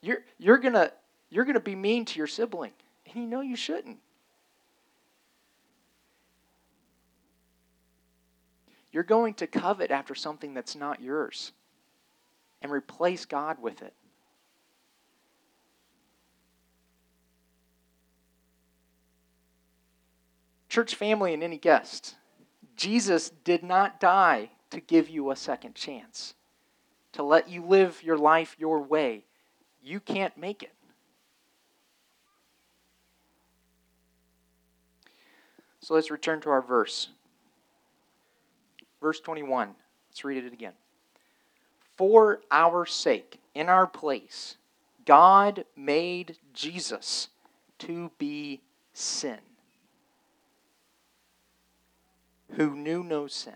You're, 0.00 0.20
you're 0.38 0.58
going 0.58 0.74
to 0.74 0.92
you're 1.30 1.44
going 1.44 1.54
to 1.54 1.60
be 1.60 1.74
mean 1.74 2.04
to 2.04 2.18
your 2.18 2.28
sibling, 2.28 2.70
and 3.06 3.16
you 3.16 3.28
know 3.28 3.40
you 3.40 3.56
shouldn't. 3.56 3.98
You're 8.92 9.02
going 9.02 9.34
to 9.34 9.48
covet 9.48 9.90
after 9.90 10.14
something 10.14 10.54
that's 10.54 10.76
not 10.76 11.02
yours 11.02 11.50
and 12.62 12.70
replace 12.70 13.24
God 13.24 13.60
with 13.60 13.82
it. 13.82 13.92
Church 20.74 20.96
family 20.96 21.32
and 21.32 21.44
any 21.44 21.56
guests, 21.56 22.16
Jesus 22.74 23.30
did 23.44 23.62
not 23.62 24.00
die 24.00 24.50
to 24.70 24.80
give 24.80 25.08
you 25.08 25.30
a 25.30 25.36
second 25.36 25.76
chance, 25.76 26.34
to 27.12 27.22
let 27.22 27.48
you 27.48 27.64
live 27.64 28.02
your 28.02 28.18
life 28.18 28.56
your 28.58 28.80
way. 28.80 29.22
You 29.84 30.00
can't 30.00 30.36
make 30.36 30.64
it. 30.64 30.72
So 35.78 35.94
let's 35.94 36.10
return 36.10 36.40
to 36.40 36.50
our 36.50 36.60
verse. 36.60 37.06
Verse 39.00 39.20
21. 39.20 39.76
Let's 40.10 40.24
read 40.24 40.42
it 40.44 40.52
again. 40.52 40.72
For 41.96 42.40
our 42.50 42.84
sake, 42.84 43.38
in 43.54 43.68
our 43.68 43.86
place, 43.86 44.56
God 45.04 45.66
made 45.76 46.36
Jesus 46.52 47.28
to 47.78 48.10
be 48.18 48.60
sin, 48.92 49.38
who 52.56 52.74
knew 52.74 53.02
no 53.02 53.26
sin. 53.26 53.54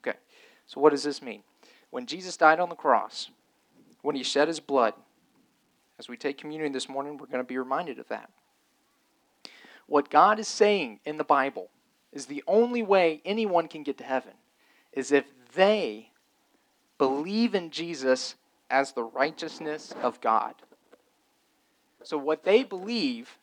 Okay, 0.00 0.18
so 0.66 0.80
what 0.80 0.90
does 0.90 1.04
this 1.04 1.22
mean? 1.22 1.42
When 1.90 2.06
Jesus 2.06 2.36
died 2.36 2.60
on 2.60 2.68
the 2.68 2.74
cross, 2.74 3.30
when 4.02 4.16
he 4.16 4.22
shed 4.22 4.48
his 4.48 4.60
blood, 4.60 4.94
as 5.98 6.08
we 6.08 6.16
take 6.16 6.38
communion 6.38 6.72
this 6.72 6.88
morning, 6.88 7.18
we're 7.18 7.26
going 7.26 7.44
to 7.44 7.44
be 7.44 7.58
reminded 7.58 7.98
of 7.98 8.08
that. 8.08 8.30
What 9.86 10.08
God 10.08 10.38
is 10.38 10.48
saying 10.48 11.00
in 11.04 11.18
the 11.18 11.24
Bible 11.24 11.68
is 12.12 12.26
the 12.26 12.42
only 12.46 12.82
way 12.82 13.20
anyone 13.24 13.68
can 13.68 13.82
get 13.82 13.98
to 13.98 14.04
heaven 14.04 14.32
is 14.92 15.12
if 15.12 15.24
they 15.54 16.10
believe 16.96 17.54
in 17.54 17.70
Jesus 17.70 18.36
as 18.70 18.92
the 18.92 19.02
righteousness 19.02 19.92
of 20.02 20.20
God. 20.20 20.54
So, 22.02 22.16
what 22.16 22.44
they 22.44 22.62
believe 22.62 23.36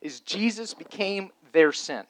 is 0.00 0.20
Jesus 0.20 0.72
became 0.72 1.30
their 1.54 1.72
sin. 1.72 2.04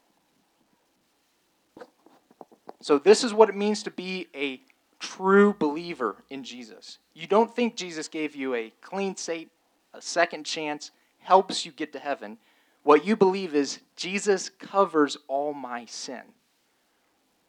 So, 2.81 2.99
this 2.99 3.23
is 3.23 3.33
what 3.33 3.49
it 3.49 3.57
means 3.57 3.85
to 3.85 3.91
be 3.91 4.27
a 4.35 4.61
true 4.99 5.55
believer 5.55 6.17
in 6.29 6.43
Jesus. 6.43 6.99
You 7.15 7.27
don't 7.27 7.55
think 7.55 7.77
Jesus 7.77 8.09
gave 8.09 8.35
you 8.35 8.55
a 8.55 8.73
clean 8.81 9.17
slate, 9.17 9.51
a 9.93 10.03
second 10.03 10.45
chance, 10.45 10.91
helps 11.21 11.65
you 11.65 11.73
get 11.73 11.93
to 11.93 11.99
heaven. 11.99 12.39
What 12.83 13.07
you 13.07 13.17
believe 13.17 13.55
is 13.55 13.81
Jesus 13.97 14.49
covers 14.49 15.17
all 15.29 15.55
my 15.55 15.87
sin. 15.87 16.23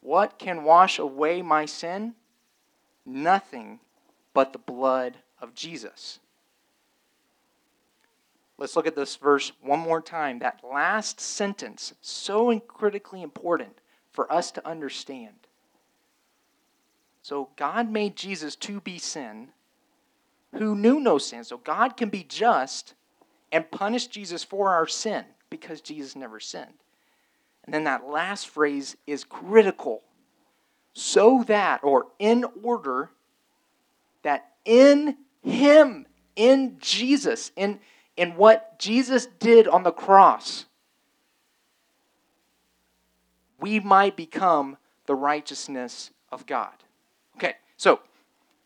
What 0.01 0.37
can 0.37 0.63
wash 0.63 0.99
away 0.99 1.41
my 1.41 1.65
sin? 1.65 2.13
Nothing 3.05 3.79
but 4.33 4.53
the 4.53 4.59
blood 4.59 5.17
of 5.41 5.53
Jesus. 5.53 6.19
Let's 8.57 8.75
look 8.75 8.87
at 8.87 8.95
this 8.95 9.15
verse 9.17 9.51
one 9.61 9.79
more 9.79 10.01
time. 10.01 10.39
That 10.39 10.61
last 10.63 11.19
sentence, 11.19 11.93
so 12.01 12.57
critically 12.59 13.21
important 13.21 13.79
for 14.11 14.31
us 14.31 14.51
to 14.51 14.67
understand. 14.67 15.35
So, 17.21 17.49
God 17.57 17.91
made 17.91 18.15
Jesus 18.15 18.55
to 18.57 18.79
be 18.79 18.97
sin 18.97 19.49
who 20.53 20.75
knew 20.75 20.99
no 20.99 21.17
sin. 21.17 21.43
So, 21.43 21.57
God 21.57 21.97
can 21.97 22.09
be 22.09 22.23
just 22.23 22.93
and 23.51 23.69
punish 23.71 24.07
Jesus 24.07 24.43
for 24.43 24.69
our 24.69 24.87
sin 24.87 25.25
because 25.49 25.81
Jesus 25.81 26.15
never 26.15 26.39
sinned. 26.39 26.73
And 27.65 27.73
then 27.73 27.83
that 27.85 28.07
last 28.07 28.47
phrase 28.47 28.95
is 29.07 29.23
critical. 29.23 30.03
So 30.93 31.43
that, 31.47 31.83
or 31.83 32.07
in 32.19 32.45
order, 32.63 33.09
that 34.23 34.51
in 34.63 35.17
Him, 35.41 36.05
in 36.35 36.77
Jesus, 36.79 37.51
in, 37.55 37.79
in 38.17 38.35
what 38.35 38.79
Jesus 38.79 39.27
did 39.39 39.67
on 39.67 39.83
the 39.83 39.91
cross, 39.91 40.65
we 43.59 43.79
might 43.79 44.15
become 44.15 44.77
the 45.05 45.15
righteousness 45.15 46.11
of 46.31 46.45
God. 46.45 46.73
Okay, 47.37 47.55
so 47.77 47.99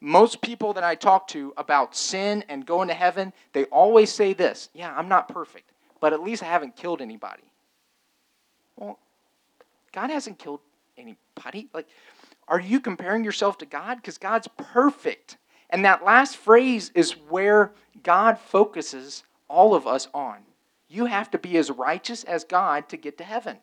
most 0.02 0.42
people 0.42 0.74
that 0.74 0.84
I 0.84 0.96
talk 0.96 1.28
to 1.30 1.54
about 1.58 1.96
sin 1.96 2.44
and 2.48 2.66
going 2.66 2.88
to 2.88 2.94
heaven, 2.94 3.34
they 3.54 3.66
always 3.66 4.12
say 4.12 4.34
this 4.34 4.70
Yeah, 4.74 4.94
I'm 4.96 5.10
not 5.10 5.28
perfect, 5.28 5.72
but 6.00 6.14
at 6.14 6.22
least 6.22 6.44
I 6.44 6.48
haven't 6.48 6.76
killed 6.76 7.02
anybody. 7.02 7.44
Well, 8.76 9.00
God 9.92 10.10
hasn't 10.10 10.40
killed 10.40 10.62
anybody. 10.98 11.70
Like, 11.74 11.88
are 12.48 12.60
you 12.60 12.80
comparing 12.80 13.24
yourself 13.24 13.58
to 13.60 13.66
God? 13.66 13.96
Because 13.96 14.18
God's 14.18 14.48
perfect. 14.58 15.38
And 15.70 15.86
that 15.86 16.04
last 16.04 16.38
phrase 16.38 16.92
is 16.96 17.12
where 17.30 17.74
God 18.02 18.40
focuses 18.40 19.24
all 19.50 19.76
of 19.76 19.86
us 19.88 20.08
on. 20.14 20.38
You 20.88 21.06
have 21.06 21.30
to 21.32 21.38
be 21.38 21.58
as 21.58 21.70
righteous 21.70 22.24
as 22.24 22.44
God 22.44 22.90
to 22.90 22.98
get 22.98 23.18
to 23.18 23.24
heaven. 23.24 23.58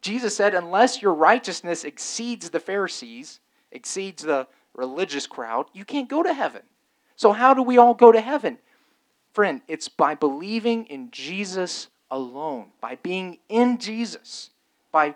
Jesus 0.00 0.36
said, 0.36 0.54
unless 0.54 1.02
your 1.02 1.14
righteousness 1.14 1.84
exceeds 1.84 2.50
the 2.50 2.60
Pharisees, 2.60 3.40
exceeds 3.72 4.22
the 4.22 4.46
religious 4.74 5.26
crowd, 5.26 5.66
you 5.72 5.84
can't 5.84 6.08
go 6.08 6.22
to 6.22 6.32
heaven. 6.32 6.62
So, 7.16 7.32
how 7.32 7.52
do 7.52 7.62
we 7.62 7.78
all 7.78 7.94
go 7.94 8.12
to 8.12 8.20
heaven? 8.20 8.58
Friend, 9.32 9.60
it's 9.68 9.88
by 9.88 10.14
believing 10.14 10.86
in 10.86 11.10
Jesus 11.10 11.88
alone, 12.10 12.66
by 12.80 12.96
being 13.02 13.38
in 13.48 13.78
Jesus, 13.78 14.50
by 14.92 15.14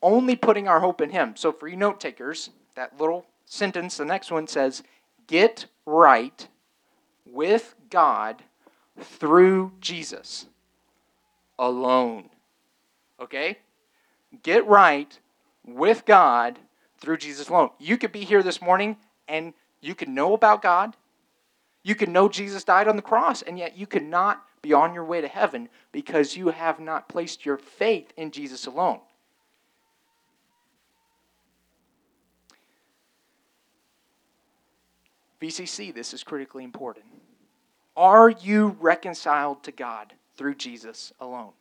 only 0.00 0.36
putting 0.36 0.68
our 0.68 0.80
hope 0.80 1.00
in 1.00 1.10
Him. 1.10 1.34
So, 1.36 1.52
for 1.52 1.66
you 1.66 1.76
note 1.76 2.00
takers, 2.00 2.50
that 2.76 2.98
little 2.98 3.26
sentence, 3.44 3.96
the 3.96 4.04
next 4.04 4.30
one 4.30 4.46
says, 4.46 4.82
Get 5.26 5.66
right 5.84 6.46
with 7.26 7.74
God 7.90 8.42
through 9.00 9.72
Jesus 9.80 10.46
alone. 11.58 12.30
Okay? 13.20 13.58
Get 14.42 14.66
right 14.66 15.18
with 15.64 16.04
God 16.04 16.58
through 16.98 17.18
Jesus 17.18 17.48
alone. 17.48 17.70
You 17.78 17.98
could 17.98 18.12
be 18.12 18.24
here 18.24 18.42
this 18.42 18.62
morning 18.62 18.96
and 19.28 19.54
you 19.80 19.94
could 19.94 20.08
know 20.08 20.34
about 20.34 20.62
God. 20.62 20.96
You 21.82 21.94
could 21.94 22.08
know 22.08 22.28
Jesus 22.28 22.62
died 22.62 22.86
on 22.86 22.94
the 22.94 23.02
cross, 23.02 23.42
and 23.42 23.58
yet 23.58 23.76
you 23.76 23.88
could 23.88 24.04
not 24.04 24.44
be 24.62 24.72
on 24.72 24.94
your 24.94 25.04
way 25.04 25.20
to 25.20 25.26
heaven 25.26 25.68
because 25.90 26.36
you 26.36 26.48
have 26.48 26.78
not 26.78 27.08
placed 27.08 27.44
your 27.44 27.58
faith 27.58 28.12
in 28.16 28.30
Jesus 28.30 28.66
alone. 28.66 29.00
VCC, 35.40 35.92
this 35.92 36.14
is 36.14 36.22
critically 36.22 36.62
important. 36.62 37.06
Are 37.96 38.30
you 38.30 38.76
reconciled 38.80 39.62
to 39.64 39.72
God 39.72 40.14
through 40.36 40.54
Jesus 40.54 41.12
alone? 41.20 41.52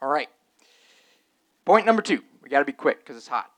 All 0.00 0.08
right. 0.08 0.28
Point 1.64 1.86
number 1.86 2.02
two. 2.02 2.22
We 2.42 2.48
got 2.48 2.60
to 2.60 2.64
be 2.64 2.72
quick 2.72 3.00
because 3.00 3.16
it's 3.16 3.28
hot. 3.28 3.50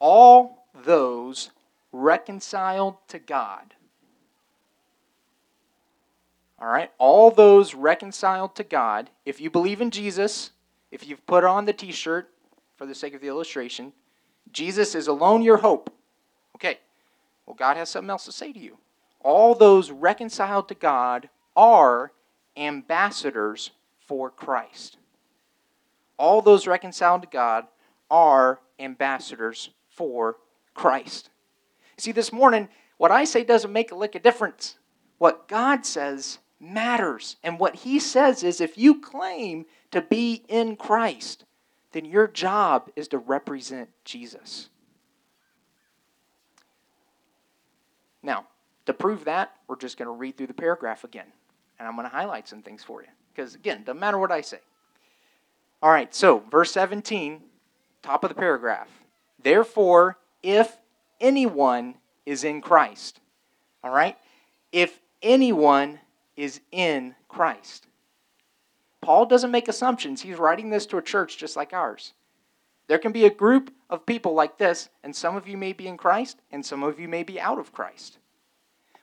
All 0.00 0.66
those 0.84 1.50
reconciled 1.92 2.96
to 3.08 3.18
God. 3.18 3.74
All 6.58 6.68
right? 6.68 6.90
All 6.98 7.30
those 7.30 7.74
reconciled 7.74 8.56
to 8.56 8.64
God. 8.64 9.10
If 9.24 9.40
you 9.40 9.50
believe 9.50 9.80
in 9.80 9.90
Jesus, 9.90 10.50
if 10.90 11.06
you've 11.06 11.24
put 11.26 11.44
on 11.44 11.64
the 11.64 11.72
t 11.72 11.92
shirt 11.92 12.30
for 12.76 12.86
the 12.86 12.94
sake 12.94 13.14
of 13.14 13.20
the 13.20 13.28
illustration, 13.28 13.92
Jesus 14.50 14.94
is 14.94 15.06
alone 15.06 15.42
your 15.42 15.58
hope. 15.58 15.92
Okay. 16.56 16.78
Well, 17.46 17.56
God 17.56 17.76
has 17.76 17.90
something 17.90 18.10
else 18.10 18.24
to 18.24 18.32
say 18.32 18.52
to 18.52 18.58
you. 18.58 18.78
All 19.20 19.54
those 19.54 19.90
reconciled 19.90 20.68
to 20.68 20.74
God 20.74 21.28
are 21.56 22.12
ambassadors 22.56 23.70
for 23.98 24.30
Christ 24.30 24.98
all 26.18 26.42
those 26.42 26.66
reconciled 26.66 27.22
to 27.22 27.28
God 27.28 27.66
are 28.10 28.60
ambassadors 28.78 29.70
for 29.88 30.36
Christ. 30.74 31.30
See, 31.96 32.12
this 32.12 32.32
morning, 32.32 32.68
what 32.96 33.10
I 33.10 33.24
say 33.24 33.44
doesn't 33.44 33.72
make 33.72 33.92
a 33.92 33.96
lick 33.96 34.14
of 34.14 34.22
difference. 34.22 34.76
What 35.18 35.48
God 35.48 35.86
says 35.86 36.38
matters. 36.60 37.36
And 37.42 37.58
what 37.58 37.76
He 37.76 37.98
says 37.98 38.42
is 38.42 38.60
if 38.60 38.78
you 38.78 39.00
claim 39.00 39.66
to 39.90 40.00
be 40.00 40.44
in 40.48 40.76
Christ, 40.76 41.44
then 41.92 42.04
your 42.04 42.26
job 42.26 42.90
is 42.96 43.08
to 43.08 43.18
represent 43.18 43.90
Jesus. 44.04 44.70
Now, 48.24 48.46
to 48.86 48.92
prove 48.92 49.24
that, 49.26 49.52
we're 49.68 49.76
just 49.76 49.96
going 49.96 50.06
to 50.06 50.12
read 50.12 50.36
through 50.36 50.48
the 50.48 50.54
paragraph 50.54 51.04
again. 51.04 51.26
And 51.78 51.86
I'm 51.86 51.94
going 51.94 52.08
to 52.08 52.14
highlight 52.14 52.48
some 52.48 52.62
things 52.62 52.82
for 52.82 53.02
you. 53.02 53.08
Because, 53.32 53.54
again, 53.54 53.84
doesn't 53.84 54.00
matter 54.00 54.18
what 54.18 54.32
I 54.32 54.40
say. 54.40 54.58
All 55.82 55.90
right, 55.90 56.12
so 56.14 56.42
verse 56.50 56.72
17, 56.72 57.42
top 58.02 58.24
of 58.24 58.30
the 58.30 58.34
paragraph. 58.34 58.88
Therefore, 59.42 60.16
if 60.42 60.78
anyone 61.20 61.96
is 62.24 62.44
in 62.44 62.62
Christ, 62.62 63.20
all 63.82 63.90
right? 63.90 64.16
If 64.72 64.98
anyone 65.22 66.00
is 66.36 66.60
in 66.72 67.14
Christ. 67.28 67.86
Paul 69.00 69.26
doesn't 69.26 69.50
make 69.50 69.68
assumptions. 69.68 70.22
He's 70.22 70.38
writing 70.38 70.70
this 70.70 70.86
to 70.86 70.96
a 70.96 71.02
church 71.02 71.36
just 71.36 71.56
like 71.56 71.74
ours. 71.74 72.14
There 72.86 72.98
can 72.98 73.12
be 73.12 73.24
a 73.24 73.30
group 73.30 73.72
of 73.88 74.06
people 74.06 74.34
like 74.34 74.58
this, 74.58 74.88
and 75.02 75.14
some 75.14 75.36
of 75.36 75.48
you 75.48 75.56
may 75.56 75.72
be 75.72 75.86
in 75.86 75.96
Christ, 75.96 76.38
and 76.52 76.64
some 76.64 76.82
of 76.82 77.00
you 77.00 77.08
may 77.08 77.22
be 77.22 77.40
out 77.40 77.58
of 77.58 77.72
Christ. 77.72 78.18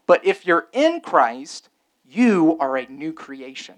But 0.06 0.26
if 0.26 0.46
you're 0.46 0.68
in 0.74 1.02
Christ, 1.02 1.70
you 2.08 2.58
are 2.60 2.78
a 2.78 2.86
new 2.88 3.14
creation. 3.14 3.76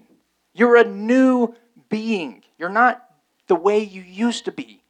You're 0.52 0.76
a 0.76 0.84
new 0.84 1.54
being. 1.88 2.42
You're 2.58 2.68
not 2.68 3.04
the 3.46 3.54
way 3.54 3.78
you 3.78 4.02
used 4.02 4.44
to 4.46 4.52
be. 4.52 4.82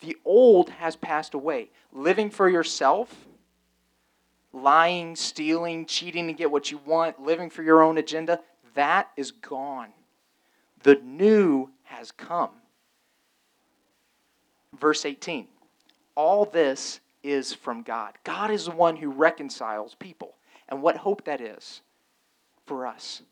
The 0.00 0.16
old 0.24 0.70
has 0.70 0.96
passed 0.96 1.34
away. 1.34 1.70
Living 1.92 2.30
for 2.30 2.48
yourself, 2.48 3.14
lying, 4.52 5.16
stealing, 5.16 5.86
cheating 5.86 6.26
to 6.26 6.32
get 6.32 6.50
what 6.50 6.70
you 6.70 6.78
want, 6.84 7.22
living 7.22 7.50
for 7.50 7.62
your 7.62 7.82
own 7.82 7.98
agenda, 7.98 8.40
that 8.74 9.10
is 9.16 9.30
gone. 9.30 9.90
The 10.82 10.96
new 10.96 11.70
has 11.84 12.10
come. 12.10 12.50
Verse 14.78 15.04
18 15.04 15.46
All 16.14 16.44
this 16.44 17.00
is 17.22 17.52
from 17.52 17.82
God. 17.82 18.14
God 18.24 18.50
is 18.50 18.66
the 18.66 18.72
one 18.72 18.96
who 18.96 19.10
reconciles 19.10 19.94
people. 19.94 20.34
And 20.68 20.82
what 20.82 20.96
hope 20.96 21.24
that 21.24 21.40
is 21.40 21.82
for 22.64 22.86
us. 22.86 23.22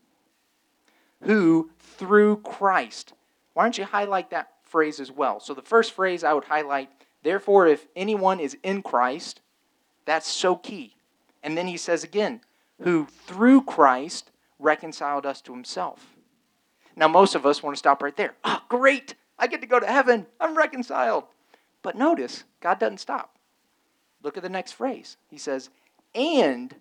Who, 1.22 1.70
through 1.78 2.38
Christ, 2.38 3.14
why 3.54 3.64
don't 3.64 3.78
you 3.78 3.84
highlight 3.84 4.30
that 4.30 4.50
phrase 4.62 5.00
as 5.00 5.10
well? 5.10 5.40
So 5.40 5.54
the 5.54 5.62
first 5.62 5.92
phrase 5.92 6.24
I 6.24 6.32
would 6.34 6.44
highlight, 6.44 6.90
therefore, 7.22 7.66
if 7.66 7.86
anyone 7.96 8.40
is 8.40 8.56
in 8.62 8.82
Christ, 8.82 9.40
that's 10.04 10.28
so 10.28 10.56
key. 10.56 10.96
And 11.42 11.56
then 11.56 11.66
he 11.66 11.76
says 11.76 12.04
again, 12.04 12.40
who 12.82 13.06
through 13.06 13.62
Christ 13.62 14.30
reconciled 14.58 15.26
us 15.26 15.40
to 15.42 15.52
himself. 15.52 16.16
Now, 16.96 17.08
most 17.08 17.34
of 17.34 17.46
us 17.46 17.62
want 17.62 17.76
to 17.76 17.78
stop 17.78 18.02
right 18.02 18.16
there. 18.16 18.34
Ah, 18.44 18.60
oh, 18.62 18.66
great! 18.68 19.14
I 19.40 19.46
get 19.46 19.62
to 19.62 19.66
go 19.66 19.80
to 19.80 19.86
heaven. 19.86 20.26
I'm 20.38 20.56
reconciled. 20.56 21.24
But 21.82 21.96
notice, 21.96 22.44
God 22.60 22.78
doesn't 22.78 22.98
stop. 22.98 23.36
Look 24.22 24.36
at 24.36 24.42
the 24.42 24.50
next 24.50 24.72
phrase. 24.72 25.16
He 25.28 25.38
says, 25.38 25.70
and 26.14 26.74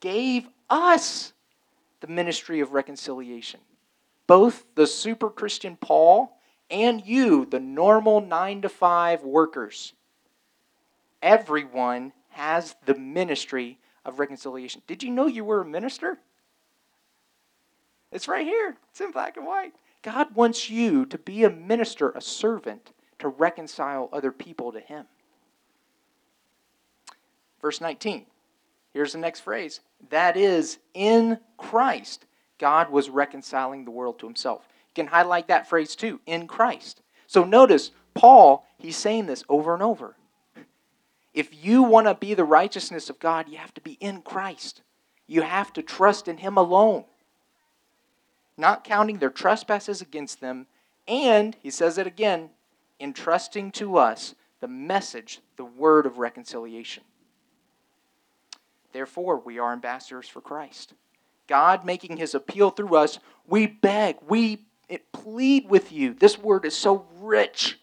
gave 0.00 0.46
us 0.68 1.32
the 2.00 2.06
ministry 2.06 2.60
of 2.60 2.72
reconciliation. 2.72 3.60
Both 4.26 4.64
the 4.74 4.86
super 4.86 5.30
Christian 5.30 5.76
Paul 5.76 6.36
and 6.70 7.04
you, 7.04 7.46
the 7.46 7.60
normal 7.60 8.20
nine 8.20 8.62
to 8.62 8.68
five 8.68 9.22
workers, 9.22 9.94
everyone 11.22 12.12
has 12.30 12.76
the 12.84 12.94
ministry 12.94 13.78
of 14.04 14.18
reconciliation. 14.18 14.82
Did 14.86 15.02
you 15.02 15.10
know 15.10 15.26
you 15.26 15.44
were 15.44 15.62
a 15.62 15.66
minister? 15.66 16.18
It's 18.10 18.28
right 18.28 18.46
here, 18.46 18.76
it's 18.90 19.00
in 19.00 19.12
black 19.12 19.36
and 19.36 19.46
white. 19.46 19.72
God 20.02 20.34
wants 20.34 20.68
you 20.68 21.06
to 21.06 21.18
be 21.18 21.44
a 21.44 21.50
minister, 21.50 22.10
a 22.10 22.20
servant, 22.20 22.92
to 23.20 23.28
reconcile 23.28 24.08
other 24.12 24.32
people 24.32 24.72
to 24.72 24.80
Him. 24.80 25.06
Verse 27.60 27.80
19. 27.80 28.26
Here's 28.92 29.12
the 29.12 29.18
next 29.18 29.40
phrase. 29.40 29.80
That 30.10 30.36
is, 30.36 30.78
in 30.92 31.38
Christ, 31.56 32.26
God 32.58 32.90
was 32.90 33.08
reconciling 33.08 33.84
the 33.84 33.90
world 33.90 34.18
to 34.18 34.26
himself. 34.26 34.68
You 34.68 35.04
can 35.04 35.06
highlight 35.06 35.48
that 35.48 35.68
phrase 35.68 35.96
too, 35.96 36.20
in 36.26 36.46
Christ. 36.46 37.00
So 37.26 37.44
notice, 37.44 37.92
Paul, 38.14 38.66
he's 38.78 38.96
saying 38.96 39.26
this 39.26 39.44
over 39.48 39.72
and 39.72 39.82
over. 39.82 40.16
If 41.32 41.64
you 41.64 41.82
want 41.82 42.06
to 42.08 42.14
be 42.14 42.34
the 42.34 42.44
righteousness 42.44 43.08
of 43.08 43.18
God, 43.18 43.48
you 43.48 43.56
have 43.56 43.72
to 43.74 43.80
be 43.80 43.92
in 43.92 44.20
Christ. 44.20 44.82
You 45.26 45.42
have 45.42 45.72
to 45.72 45.82
trust 45.82 46.28
in 46.28 46.36
Him 46.36 46.58
alone, 46.58 47.04
not 48.56 48.84
counting 48.84 49.18
their 49.18 49.30
trespasses 49.30 50.00
against 50.00 50.40
them. 50.40 50.66
And, 51.08 51.56
he 51.60 51.70
says 51.70 51.98
it 51.98 52.06
again, 52.06 52.50
entrusting 53.00 53.72
to 53.72 53.96
us 53.96 54.34
the 54.60 54.68
message, 54.68 55.40
the 55.56 55.64
word 55.64 56.06
of 56.06 56.18
reconciliation. 56.18 57.02
Therefore, 58.92 59.38
we 59.38 59.58
are 59.58 59.72
ambassadors 59.72 60.28
for 60.28 60.40
Christ. 60.40 60.94
God 61.48 61.84
making 61.84 62.18
his 62.18 62.34
appeal 62.34 62.70
through 62.70 62.94
us, 62.96 63.18
we 63.46 63.66
beg, 63.66 64.16
we 64.28 64.64
plead 65.12 65.68
with 65.68 65.92
you. 65.92 66.14
This 66.14 66.38
word 66.38 66.64
is 66.64 66.76
so 66.76 67.06
rich 67.18 67.78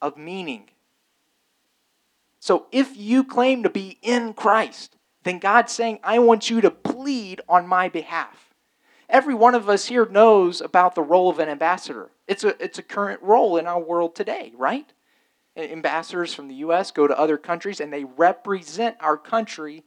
of 0.00 0.16
meaning. 0.16 0.68
So 2.40 2.66
if 2.70 2.96
you 2.96 3.24
claim 3.24 3.62
to 3.62 3.70
be 3.70 3.98
in 4.02 4.34
Christ, 4.34 4.96
then 5.24 5.38
God's 5.38 5.72
saying, 5.72 5.98
I 6.04 6.18
want 6.20 6.50
you 6.50 6.60
to 6.60 6.70
plead 6.70 7.40
on 7.48 7.66
my 7.66 7.88
behalf. 7.88 8.47
Every 9.08 9.34
one 9.34 9.54
of 9.54 9.68
us 9.68 9.86
here 9.86 10.06
knows 10.06 10.60
about 10.60 10.94
the 10.94 11.02
role 11.02 11.30
of 11.30 11.38
an 11.38 11.48
ambassador. 11.48 12.10
It's 12.26 12.44
a, 12.44 12.62
it's 12.62 12.78
a 12.78 12.82
current 12.82 13.22
role 13.22 13.56
in 13.56 13.66
our 13.66 13.80
world 13.80 14.14
today, 14.14 14.52
right? 14.56 14.86
Ambassadors 15.56 16.34
from 16.34 16.48
the 16.48 16.56
U.S. 16.56 16.90
go 16.90 17.06
to 17.06 17.18
other 17.18 17.38
countries 17.38 17.80
and 17.80 17.92
they 17.92 18.04
represent 18.04 18.96
our 19.00 19.16
country 19.16 19.84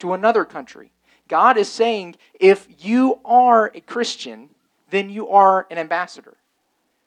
to 0.00 0.12
another 0.12 0.44
country. 0.44 0.90
God 1.28 1.56
is 1.56 1.68
saying 1.68 2.16
if 2.38 2.66
you 2.80 3.20
are 3.24 3.70
a 3.74 3.80
Christian, 3.80 4.50
then 4.90 5.08
you 5.08 5.28
are 5.28 5.66
an 5.70 5.78
ambassador. 5.78 6.36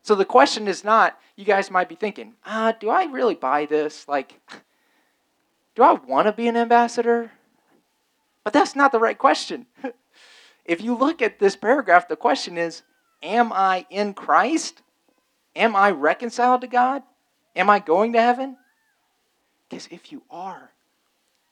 So 0.01 0.15
the 0.15 0.25
question 0.25 0.67
is 0.67 0.83
not, 0.85 1.19
you 1.35 1.43
guys 1.43 1.69
might 1.69 1.89
be 1.89 1.95
thinking, 1.95 2.33
ah, 2.45 2.73
do 2.79 2.89
I 2.89 3.05
really 3.05 3.35
buy 3.35 3.65
this? 3.65 4.07
Like, 4.07 4.39
do 5.75 5.83
I 5.83 5.93
want 5.93 6.27
to 6.27 6.31
be 6.31 6.47
an 6.47 6.55
ambassador? 6.55 7.31
But 8.43 8.53
that's 8.53 8.75
not 8.75 8.93
the 8.93 8.99
right 8.99 9.17
question. 9.17 9.65
if 10.67 10.81
you 10.81 10.95
look 10.95 11.21
at 11.21 11.39
this 11.39 11.55
paragraph, 11.55 12.07
the 12.07 12.15
question 12.15 12.57
is, 12.57 12.83
am 13.23 13.53
I 13.53 13.85
in 13.89 14.13
Christ? 14.13 14.81
Am 15.55 15.75
I 15.75 15.91
reconciled 15.91 16.61
to 16.61 16.67
God? 16.67 17.01
Am 17.55 17.69
I 17.69 17.79
going 17.79 18.13
to 18.13 18.21
heaven? 18.21 18.57
Because 19.67 19.87
if 19.89 20.11
you 20.11 20.23
are, 20.29 20.71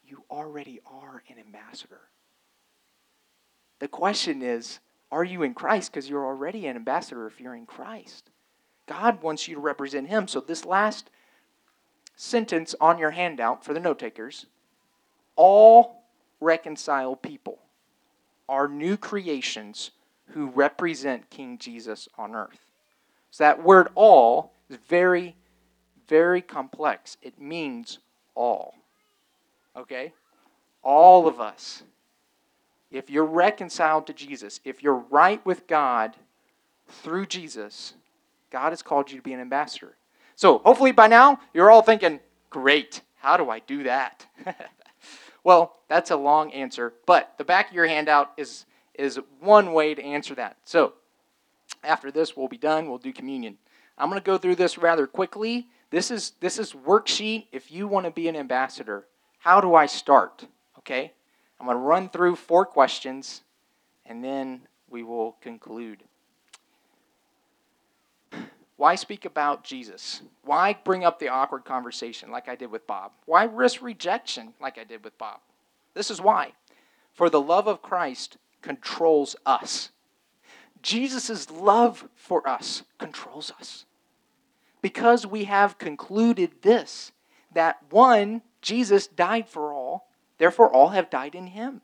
you 0.06 0.23
already 0.30 0.82
are 0.86 1.23
an 1.30 1.39
ambassador. 1.39 2.01
The 3.80 3.88
question 3.88 4.41
is, 4.41 4.80
are 5.12 5.23
you 5.23 5.43
in 5.43 5.54
Christ? 5.54 5.91
Because 5.91 6.10
you're 6.10 6.25
already 6.25 6.67
an 6.67 6.75
ambassador 6.75 7.25
if 7.25 7.39
you're 7.39 7.56
in 7.56 7.65
Christ. 7.65 8.30
God 8.88 9.23
wants 9.23 9.47
you 9.47 9.56
to 9.56 9.62
represent 9.62 10.08
Him. 10.08 10.28
So, 10.28 10.39
this 10.39 10.65
last 10.65 11.10
sentence 12.15 12.75
on 12.80 12.97
your 12.97 13.12
handout 13.12 13.65
for 13.65 13.73
the 13.73 13.80
note 13.80 13.99
takers 13.99 14.45
all 15.36 16.04
reconciled 16.39 17.21
people 17.21 17.60
are 18.47 18.67
new 18.67 18.97
creations 18.97 19.91
who 20.29 20.47
represent 20.47 21.29
King 21.29 21.58
Jesus 21.58 22.08
on 22.17 22.36
earth. 22.36 22.60
So, 23.31 23.43
that 23.43 23.63
word 23.63 23.89
all 23.95 24.53
is 24.69 24.77
very, 24.88 25.36
very 26.08 26.41
complex. 26.41 27.17
It 27.21 27.39
means 27.39 27.99
all. 28.34 28.75
Okay? 29.75 30.13
All 30.84 31.27
of 31.27 31.39
us. 31.39 31.84
If 32.91 33.10
you're 33.10 33.25
reconciled 33.25 34.08
to 34.08 34.13
Jesus, 34.13 34.62
if 34.63 34.81
you're 34.81 35.03
right 35.10 35.45
with 35.45 35.67
God 35.67 36.15
through 36.88 37.25
Jesus, 37.25 37.93
God 38.51 38.69
has 38.71 38.81
called 38.81 39.12
you 39.12 39.17
to 39.17 39.23
be 39.23 39.34
an 39.34 39.41
ambassador. 39.41 39.95
So, 40.36 40.60
hopefully 40.60 40.91
by 40.91 41.08
now, 41.08 41.39
you're 41.53 41.71
all 41.71 41.81
thinking, 41.81 42.19
great, 42.49 43.01
how 43.15 43.38
do 43.38 43.49
I 43.49 43.60
do 43.60 43.84
that? 43.84 44.25
well, 45.45 45.77
that's 45.88 46.10
a 46.10 46.15
long 46.17 46.51
answer, 46.53 46.91
but 47.05 47.36
the 47.38 47.45
back 47.45 47.69
of 47.69 47.75
your 47.75 47.86
handout 47.86 48.31
is, 48.36 48.65
is 48.95 49.19
one 49.39 49.73
way 49.73 49.93
to 49.93 50.03
answer 50.03 50.34
that. 50.36 50.58
So, 50.65 50.93
after 51.84 52.12
this, 52.12 52.36
we'll 52.36 52.47
be 52.47 52.58
done. 52.58 52.89
We'll 52.89 52.97
do 52.97 53.13
communion. 53.13 53.60
I'm 53.95 54.10
going 54.10 54.19
to 54.19 54.25
go 54.25 54.39
through 54.39 54.55
this 54.55 54.79
rather 54.79 55.05
quickly. 55.05 55.67
This 55.91 56.10
is, 56.10 56.31
this 56.39 56.58
is 56.58 56.73
worksheet 56.73 57.45
if 57.51 57.71
you 57.71 57.88
want 57.88 58.08
to 58.08 58.12
be 58.12 58.27
an 58.27 58.36
ambassador. 58.36 59.05
How 59.38 59.62
do 59.62 59.75
I 59.75 59.86
start? 59.86 60.45
Okay? 60.79 61.13
I'm 61.60 61.67
going 61.67 61.77
to 61.77 61.81
run 61.81 62.10
through 62.10 62.38
four 62.38 62.65
questions 62.65 63.43
and 64.03 64.23
then 64.23 64.62
we 64.89 65.03
will 65.03 65.34
conclude. 65.41 66.03
Why 68.78 68.96
speak 68.96 69.26
about 69.26 69.64
Jesus? 69.64 70.22
Why 70.44 70.78
bring 70.84 71.06
up 71.06 71.20
the 71.20 71.30
awkward 71.30 71.64
conversation 71.64 72.30
like 72.30 72.50
I 72.50 72.56
did 72.56 72.72
with 72.72 72.86
Bob? 72.86 73.12
Why 73.26 73.46
risk 73.46 73.82
rejection 73.82 74.54
like 74.60 74.78
I 74.78 74.84
did 74.84 75.04
with 75.04 75.18
Bob? 75.18 75.40
This 75.94 76.12
is 76.12 76.20
why. 76.20 76.54
For 77.14 77.30
the 77.30 77.42
love 77.42 77.68
of 77.68 77.82
Christ 77.82 78.38
controls 78.62 79.36
us. 79.46 79.92
Jesus' 80.82 81.50
love 81.50 82.10
for 82.16 82.48
us 82.48 82.84
controls 82.98 83.52
us. 83.60 83.86
Because 84.82 85.26
we 85.26 85.46
have 85.46 85.78
concluded 85.78 86.62
this 86.62 87.12
that 87.54 87.80
one, 87.90 88.42
Jesus 88.62 89.08
died 89.08 89.48
for 89.48 89.72
all, 89.72 90.10
therefore 90.38 90.70
all 90.70 90.90
have 90.90 91.10
died 91.10 91.34
in 91.34 91.48
him. 91.48 91.82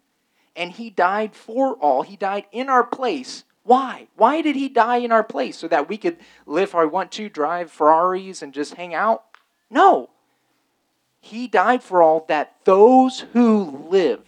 And 0.55 0.73
he 0.73 0.89
died 0.89 1.33
for 1.33 1.75
all, 1.75 2.01
he 2.01 2.17
died 2.17 2.45
in 2.51 2.67
our 2.67 2.83
place. 2.83 3.45
Why? 3.63 4.07
Why 4.15 4.41
did 4.41 4.55
he 4.55 4.69
die 4.69 4.97
in 4.97 5.11
our 5.11 5.23
place? 5.23 5.57
So 5.57 5.67
that 5.67 5.87
we 5.87 5.97
could 5.97 6.17
live 6.45 6.71
how 6.71 6.81
we 6.81 6.87
want 6.87 7.11
to, 7.13 7.29
drive 7.29 7.71
Ferraris, 7.71 8.41
and 8.41 8.53
just 8.53 8.75
hang 8.75 8.93
out? 8.93 9.23
No. 9.69 10.09
He 11.19 11.47
died 11.47 11.83
for 11.83 12.01
all 12.01 12.25
that 12.27 12.55
those 12.63 13.21
who 13.33 13.87
live. 13.89 14.21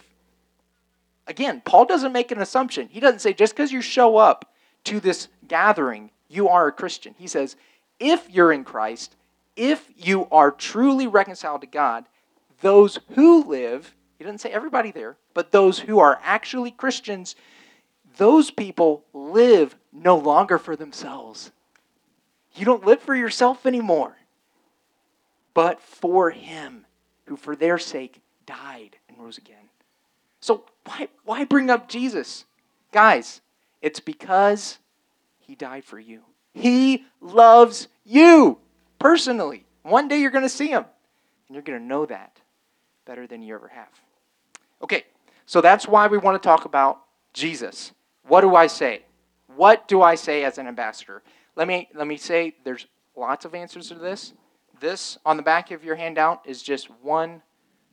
Again, 1.26 1.62
Paul 1.64 1.86
doesn't 1.86 2.12
make 2.12 2.30
an 2.30 2.40
assumption. 2.40 2.88
He 2.88 3.00
doesn't 3.00 3.20
say 3.20 3.32
just 3.32 3.54
because 3.54 3.72
you 3.72 3.80
show 3.80 4.16
up 4.16 4.52
to 4.84 5.00
this 5.00 5.28
gathering, 5.48 6.10
you 6.28 6.48
are 6.48 6.68
a 6.68 6.72
Christian. 6.72 7.14
He 7.18 7.26
says, 7.26 7.56
if 7.98 8.30
you're 8.30 8.52
in 8.52 8.64
Christ, 8.64 9.16
if 9.56 9.88
you 9.96 10.28
are 10.30 10.50
truly 10.50 11.06
reconciled 11.06 11.62
to 11.62 11.66
God, 11.66 12.04
those 12.60 12.98
who 13.14 13.44
live, 13.44 13.94
he 14.18 14.24
doesn't 14.24 14.38
say 14.38 14.50
everybody 14.50 14.90
there, 14.90 15.16
but 15.32 15.52
those 15.52 15.80
who 15.80 15.98
are 15.98 16.20
actually 16.22 16.70
Christians, 16.70 17.36
those 18.16 18.50
people 18.50 19.04
live 19.12 19.76
no 19.92 20.16
longer 20.16 20.58
for 20.58 20.76
themselves. 20.76 21.50
You 22.54 22.64
don't 22.64 22.86
live 22.86 23.00
for 23.00 23.14
yourself 23.14 23.66
anymore, 23.66 24.16
but 25.54 25.80
for 25.80 26.30
Him 26.30 26.86
who, 27.26 27.36
for 27.36 27.56
their 27.56 27.78
sake, 27.78 28.20
died 28.46 28.96
and 29.08 29.18
rose 29.18 29.38
again. 29.38 29.56
So, 30.40 30.64
why, 30.84 31.08
why 31.24 31.44
bring 31.44 31.70
up 31.70 31.88
Jesus? 31.88 32.44
Guys, 32.92 33.40
It's 33.80 34.00
because 34.00 34.78
he 35.40 35.54
died 35.54 35.84
for 35.84 35.98
you. 35.98 36.22
He 36.54 37.04
loves 37.20 37.88
you 38.04 38.58
personally. 38.98 39.66
One 39.82 40.08
day 40.08 40.20
you're 40.20 40.30
going 40.30 40.44
to 40.44 40.48
see 40.48 40.68
him, 40.68 40.84
and 41.48 41.54
you're 41.54 41.62
going 41.62 41.78
to 41.78 41.84
know 41.84 42.06
that 42.06 42.40
better 43.04 43.26
than 43.26 43.42
you 43.42 43.54
ever 43.54 43.68
have. 43.68 43.88
Okay, 44.82 45.04
so 45.44 45.60
that's 45.60 45.86
why 45.86 46.06
we 46.06 46.16
want 46.16 46.40
to 46.40 46.46
talk 46.46 46.64
about 46.64 47.00
Jesus. 47.34 47.92
What 48.26 48.40
do 48.40 48.54
I 48.54 48.66
say? 48.66 49.02
What 49.54 49.86
do 49.88 50.02
I 50.02 50.14
say 50.14 50.44
as 50.44 50.58
an 50.58 50.66
ambassador? 50.66 51.22
Let 51.56 51.68
me 51.68 51.88
let 51.94 52.06
me 52.06 52.16
say 52.16 52.54
there's 52.64 52.86
lots 53.16 53.44
of 53.44 53.54
answers 53.54 53.88
to 53.88 53.94
this. 53.94 54.32
This 54.80 55.18
on 55.24 55.36
the 55.36 55.42
back 55.42 55.70
of 55.70 55.84
your 55.84 55.94
handout 55.94 56.42
is 56.44 56.62
just 56.62 56.90
one 57.02 57.42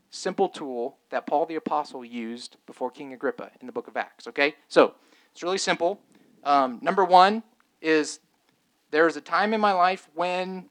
simple 0.10 0.50
tool 0.50 0.98
that 1.10 1.26
Paul 1.26 1.46
the 1.46 1.56
apostle 1.56 2.04
used 2.04 2.58
before 2.66 2.92
King 2.92 3.14
Agrippa 3.14 3.52
in 3.60 3.68
the 3.68 3.74
book 3.74 3.88
of 3.88 3.96
Acts. 3.98 4.28
Okay, 4.28 4.56
so 4.68 4.96
it's 5.32 5.44
really 5.44 5.58
simple. 5.58 6.00
Um, 6.44 6.80
number 6.82 7.06
one 7.06 7.44
is 7.82 8.20
there 8.90 9.08
is 9.08 9.16
a 9.16 9.22
time 9.22 9.54
in 9.54 9.62
my 9.62 9.74
life 9.74 10.10
when 10.16 10.70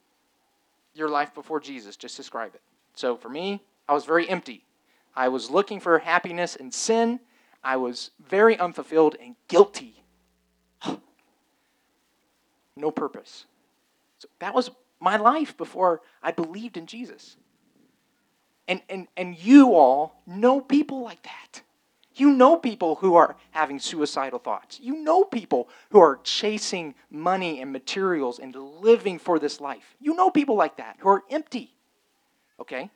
your 0.95 1.09
life 1.09 1.35
before 1.35 1.61
Jesus. 1.61 1.97
Just 1.97 2.17
describe 2.17 2.55
it. 2.55 2.63
So 2.95 3.17
for 3.17 3.29
me, 3.29 3.63
I 3.89 3.95
was 3.95 4.05
very 4.05 4.29
empty. 4.29 4.65
I 5.15 5.29
was 5.29 5.51
looking 5.51 5.81
for 5.81 5.99
happiness 5.99 6.57
in 6.57 6.71
sin. 6.71 7.21
I 7.63 7.77
was 7.77 8.11
very 8.29 8.59
unfulfilled 8.59 9.17
and 9.21 9.37
guilty. 9.49 10.03
no 12.77 12.91
purpose. 12.91 13.47
So 14.19 14.29
that 14.39 14.55
was 14.55 14.71
my 15.01 15.17
life 15.17 15.57
before 15.57 16.03
I 16.23 16.33
believed 16.33 16.77
in 16.77 16.87
Jesus. 16.87 17.37
And, 18.69 18.83
and, 18.89 19.09
and 19.17 19.37
you 19.37 19.75
all 19.75 20.23
know 20.27 20.61
people 20.61 21.03
like 21.03 21.23
that. 21.23 21.63
You 22.15 22.31
know 22.31 22.57
people 22.57 22.97
who 22.97 23.15
are 23.15 23.37
having 23.51 23.79
suicidal 23.79 24.39
thoughts. 24.39 24.79
You 24.81 24.97
know 24.97 25.25
people 25.25 25.69
who 25.91 26.01
are 26.01 26.21
chasing 26.23 26.95
money 27.11 27.61
and 27.61 27.73
materials 27.73 28.39
and 28.39 28.55
living 28.55 29.19
for 29.19 29.39
this 29.39 29.61
life. 29.61 29.97
You 30.01 30.15
know 30.15 30.31
people 30.31 30.55
like 30.55 30.77
that 30.77 30.97
who 31.01 31.09
are 31.09 31.23
empty. 31.31 31.75
Okay? 32.61 32.91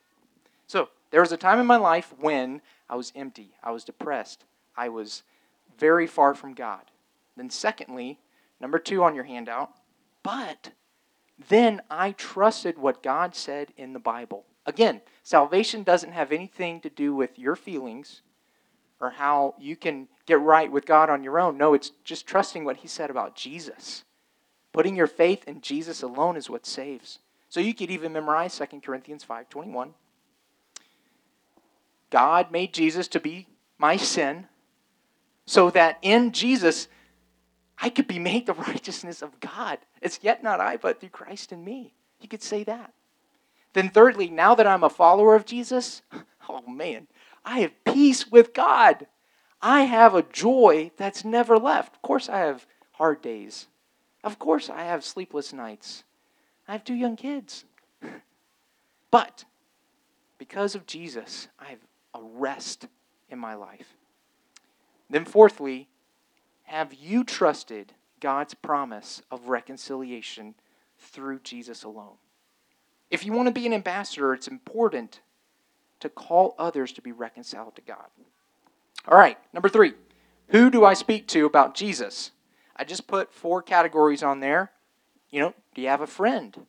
So, 0.66 0.88
there 1.10 1.20
was 1.20 1.32
a 1.32 1.36
time 1.36 1.60
in 1.60 1.66
my 1.66 1.76
life 1.76 2.12
when 2.18 2.60
I 2.88 2.96
was 2.96 3.12
empty, 3.14 3.54
I 3.62 3.70
was 3.70 3.84
depressed, 3.84 4.44
I 4.76 4.88
was 4.88 5.22
very 5.78 6.06
far 6.06 6.34
from 6.34 6.54
God. 6.54 6.82
Then, 7.36 7.50
secondly, 7.50 8.18
number 8.60 8.78
two 8.78 9.02
on 9.02 9.14
your 9.14 9.24
handout, 9.24 9.72
but 10.22 10.72
then 11.48 11.82
I 11.90 12.12
trusted 12.12 12.78
what 12.78 13.02
God 13.02 13.34
said 13.34 13.72
in 13.76 13.92
the 13.92 13.98
Bible. 13.98 14.44
Again, 14.66 15.00
salvation 15.22 15.82
doesn't 15.82 16.12
have 16.12 16.32
anything 16.32 16.80
to 16.80 16.90
do 16.90 17.14
with 17.14 17.38
your 17.38 17.56
feelings 17.56 18.22
or 19.00 19.10
how 19.10 19.54
you 19.58 19.76
can 19.76 20.08
get 20.26 20.40
right 20.40 20.70
with 20.70 20.86
God 20.86 21.10
on 21.10 21.22
your 21.22 21.38
own. 21.38 21.58
No, 21.58 21.74
it's 21.74 21.90
just 22.04 22.26
trusting 22.26 22.64
what 22.64 22.78
He 22.78 22.88
said 22.88 23.10
about 23.10 23.36
Jesus. 23.36 24.04
Putting 24.72 24.96
your 24.96 25.06
faith 25.06 25.44
in 25.46 25.60
Jesus 25.60 26.02
alone 26.02 26.36
is 26.36 26.48
what 26.48 26.66
saves. 26.66 27.18
So 27.48 27.60
you 27.60 27.74
could 27.74 27.90
even 27.90 28.12
memorize 28.12 28.54
2 28.54 28.82
Corinthians 28.82 29.24
5:21. 29.24 29.94
God 32.10 32.50
made 32.50 32.72
Jesus 32.72 33.08
to 33.08 33.20
be 33.20 33.48
my 33.76 33.96
sin 33.96 34.48
so 35.46 35.70
that 35.70 35.98
in 36.02 36.32
Jesus 36.32 36.88
I 37.78 37.90
could 37.90 38.06
be 38.06 38.18
made 38.18 38.46
the 38.46 38.54
righteousness 38.70 39.22
of 39.22 39.40
God. 39.40 39.78
It's 40.00 40.20
yet 40.22 40.42
not 40.42 40.60
I, 40.60 40.76
but 40.76 41.00
through 41.00 41.10
Christ 41.10 41.52
in 41.52 41.64
me. 41.64 41.94
You 42.20 42.28
could 42.28 42.42
say 42.42 42.64
that. 42.64 42.92
Then, 43.72 43.90
thirdly, 43.90 44.30
now 44.30 44.54
that 44.54 44.66
I'm 44.66 44.84
a 44.84 44.90
follower 44.90 45.34
of 45.34 45.44
Jesus, 45.44 46.02
oh 46.48 46.62
man, 46.66 47.08
I 47.44 47.60
have 47.60 47.84
peace 47.84 48.30
with 48.30 48.54
God. 48.54 49.06
I 49.60 49.82
have 49.82 50.14
a 50.14 50.22
joy 50.22 50.92
that's 50.96 51.24
never 51.24 51.58
left. 51.58 51.96
Of 51.96 52.02
course, 52.02 52.28
I 52.28 52.38
have 52.38 52.66
hard 52.92 53.20
days. 53.20 53.66
Of 54.22 54.38
course, 54.38 54.70
I 54.70 54.84
have 54.84 55.04
sleepless 55.04 55.52
nights. 55.52 56.04
I 56.68 56.72
have 56.72 56.84
two 56.84 56.94
young 56.94 57.16
kids. 57.16 57.64
But 59.10 59.44
because 60.38 60.74
of 60.74 60.86
Jesus, 60.86 61.46
I 61.56 61.66
have 61.66 61.78
a 62.14 62.20
rest 62.20 62.88
in 63.28 63.38
my 63.38 63.54
life. 63.54 63.94
Then, 65.10 65.24
fourthly, 65.24 65.88
have 66.64 66.94
you 66.94 67.24
trusted 67.24 67.92
God's 68.20 68.54
promise 68.54 69.22
of 69.30 69.48
reconciliation 69.48 70.54
through 70.98 71.40
Jesus 71.40 71.84
alone? 71.84 72.16
If 73.10 73.24
you 73.24 73.32
want 73.32 73.48
to 73.48 73.52
be 73.52 73.66
an 73.66 73.72
ambassador, 73.72 74.32
it's 74.32 74.48
important 74.48 75.20
to 76.00 76.08
call 76.08 76.54
others 76.58 76.92
to 76.92 77.02
be 77.02 77.12
reconciled 77.12 77.76
to 77.76 77.82
God. 77.82 78.06
All 79.06 79.18
right, 79.18 79.38
number 79.52 79.68
three. 79.68 79.92
Who 80.48 80.70
do 80.70 80.84
I 80.84 80.94
speak 80.94 81.26
to 81.28 81.46
about 81.46 81.74
Jesus? 81.74 82.30
I 82.76 82.84
just 82.84 83.06
put 83.06 83.32
four 83.32 83.62
categories 83.62 84.22
on 84.22 84.40
there. 84.40 84.72
You 85.30 85.40
know, 85.40 85.54
do 85.74 85.82
you 85.82 85.88
have 85.88 86.00
a 86.00 86.06
friend 86.06 86.66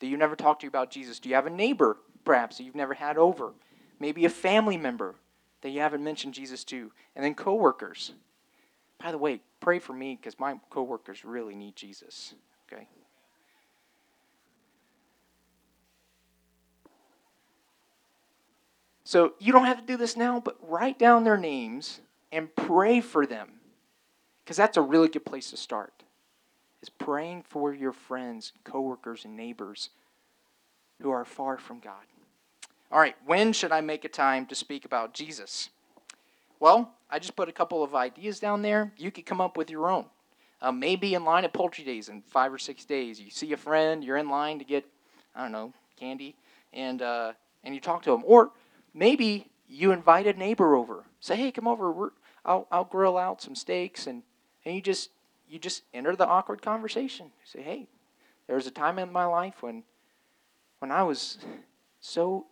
that 0.00 0.06
you 0.06 0.16
never 0.16 0.36
talked 0.36 0.62
to 0.62 0.66
about 0.66 0.90
Jesus? 0.90 1.18
Do 1.18 1.28
you 1.28 1.34
have 1.34 1.46
a 1.46 1.50
neighbor, 1.50 1.96
perhaps, 2.24 2.56
that 2.56 2.64
you've 2.64 2.74
never 2.74 2.94
had 2.94 3.16
over? 3.16 3.52
Maybe 3.98 4.24
a 4.24 4.30
family 4.30 4.76
member 4.76 5.14
that 5.64 5.70
you 5.70 5.80
haven't 5.80 6.04
mentioned 6.04 6.34
Jesus 6.34 6.62
to. 6.62 6.92
And 7.16 7.24
then 7.24 7.34
coworkers. 7.34 8.12
By 9.02 9.10
the 9.10 9.18
way, 9.18 9.40
pray 9.60 9.78
for 9.78 9.94
me 9.94 10.14
because 10.14 10.38
my 10.38 10.56
coworkers 10.68 11.24
really 11.24 11.54
need 11.54 11.74
Jesus. 11.74 12.34
Okay? 12.70 12.86
So 19.04 19.32
you 19.38 19.52
don't 19.52 19.64
have 19.64 19.80
to 19.80 19.86
do 19.86 19.96
this 19.96 20.18
now, 20.18 20.38
but 20.38 20.58
write 20.68 20.98
down 20.98 21.24
their 21.24 21.38
names 21.38 22.00
and 22.30 22.54
pray 22.54 23.00
for 23.00 23.24
them. 23.24 23.48
Because 24.44 24.58
that's 24.58 24.76
a 24.76 24.82
really 24.82 25.08
good 25.08 25.24
place 25.24 25.48
to 25.50 25.56
start. 25.56 26.02
Is 26.82 26.90
praying 26.90 27.44
for 27.48 27.72
your 27.72 27.92
friends, 27.92 28.52
coworkers, 28.64 29.24
and 29.24 29.34
neighbors 29.34 29.88
who 31.00 31.10
are 31.10 31.24
far 31.24 31.56
from 31.56 31.80
God. 31.80 32.04
All 32.94 33.00
right, 33.00 33.16
when 33.26 33.52
should 33.52 33.72
I 33.72 33.80
make 33.80 34.04
a 34.04 34.08
time 34.08 34.46
to 34.46 34.54
speak 34.54 34.84
about 34.84 35.14
Jesus? 35.14 35.68
Well, 36.60 36.92
I 37.10 37.18
just 37.18 37.34
put 37.34 37.48
a 37.48 37.52
couple 37.52 37.82
of 37.82 37.92
ideas 37.92 38.38
down 38.38 38.62
there. 38.62 38.92
You 38.96 39.10
could 39.10 39.26
come 39.26 39.40
up 39.40 39.56
with 39.56 39.68
your 39.68 39.90
own. 39.90 40.04
Uh, 40.62 40.70
maybe 40.70 41.14
in 41.14 41.24
line 41.24 41.44
at 41.44 41.52
Poultry 41.52 41.82
Days 41.82 42.08
in 42.08 42.22
five 42.22 42.52
or 42.52 42.58
six 42.58 42.84
days. 42.84 43.20
You 43.20 43.32
see 43.32 43.52
a 43.52 43.56
friend, 43.56 44.04
you're 44.04 44.16
in 44.16 44.28
line 44.28 44.60
to 44.60 44.64
get, 44.64 44.84
I 45.34 45.42
don't 45.42 45.50
know, 45.50 45.72
candy, 45.98 46.36
and 46.72 47.02
uh, 47.02 47.32
and 47.64 47.74
you 47.74 47.80
talk 47.80 48.04
to 48.04 48.12
them. 48.12 48.22
Or 48.24 48.52
maybe 48.94 49.50
you 49.68 49.90
invite 49.90 50.28
a 50.28 50.32
neighbor 50.32 50.76
over. 50.76 51.02
Say, 51.18 51.34
hey, 51.34 51.50
come 51.50 51.66
over. 51.66 51.90
We're, 51.90 52.10
I'll, 52.44 52.68
I'll 52.70 52.84
grill 52.84 53.18
out 53.18 53.42
some 53.42 53.56
steaks, 53.56 54.06
and, 54.06 54.22
and 54.64 54.72
you 54.72 54.80
just 54.80 55.10
you 55.48 55.58
just 55.58 55.82
enter 55.92 56.14
the 56.14 56.28
awkward 56.28 56.62
conversation. 56.62 57.26
You 57.26 57.60
say, 57.60 57.62
hey, 57.62 57.88
there 58.46 58.54
was 58.54 58.68
a 58.68 58.70
time 58.70 59.00
in 59.00 59.10
my 59.10 59.24
life 59.24 59.64
when 59.64 59.82
when 60.78 60.92
I 60.92 61.02
was 61.02 61.38
so 62.00 62.46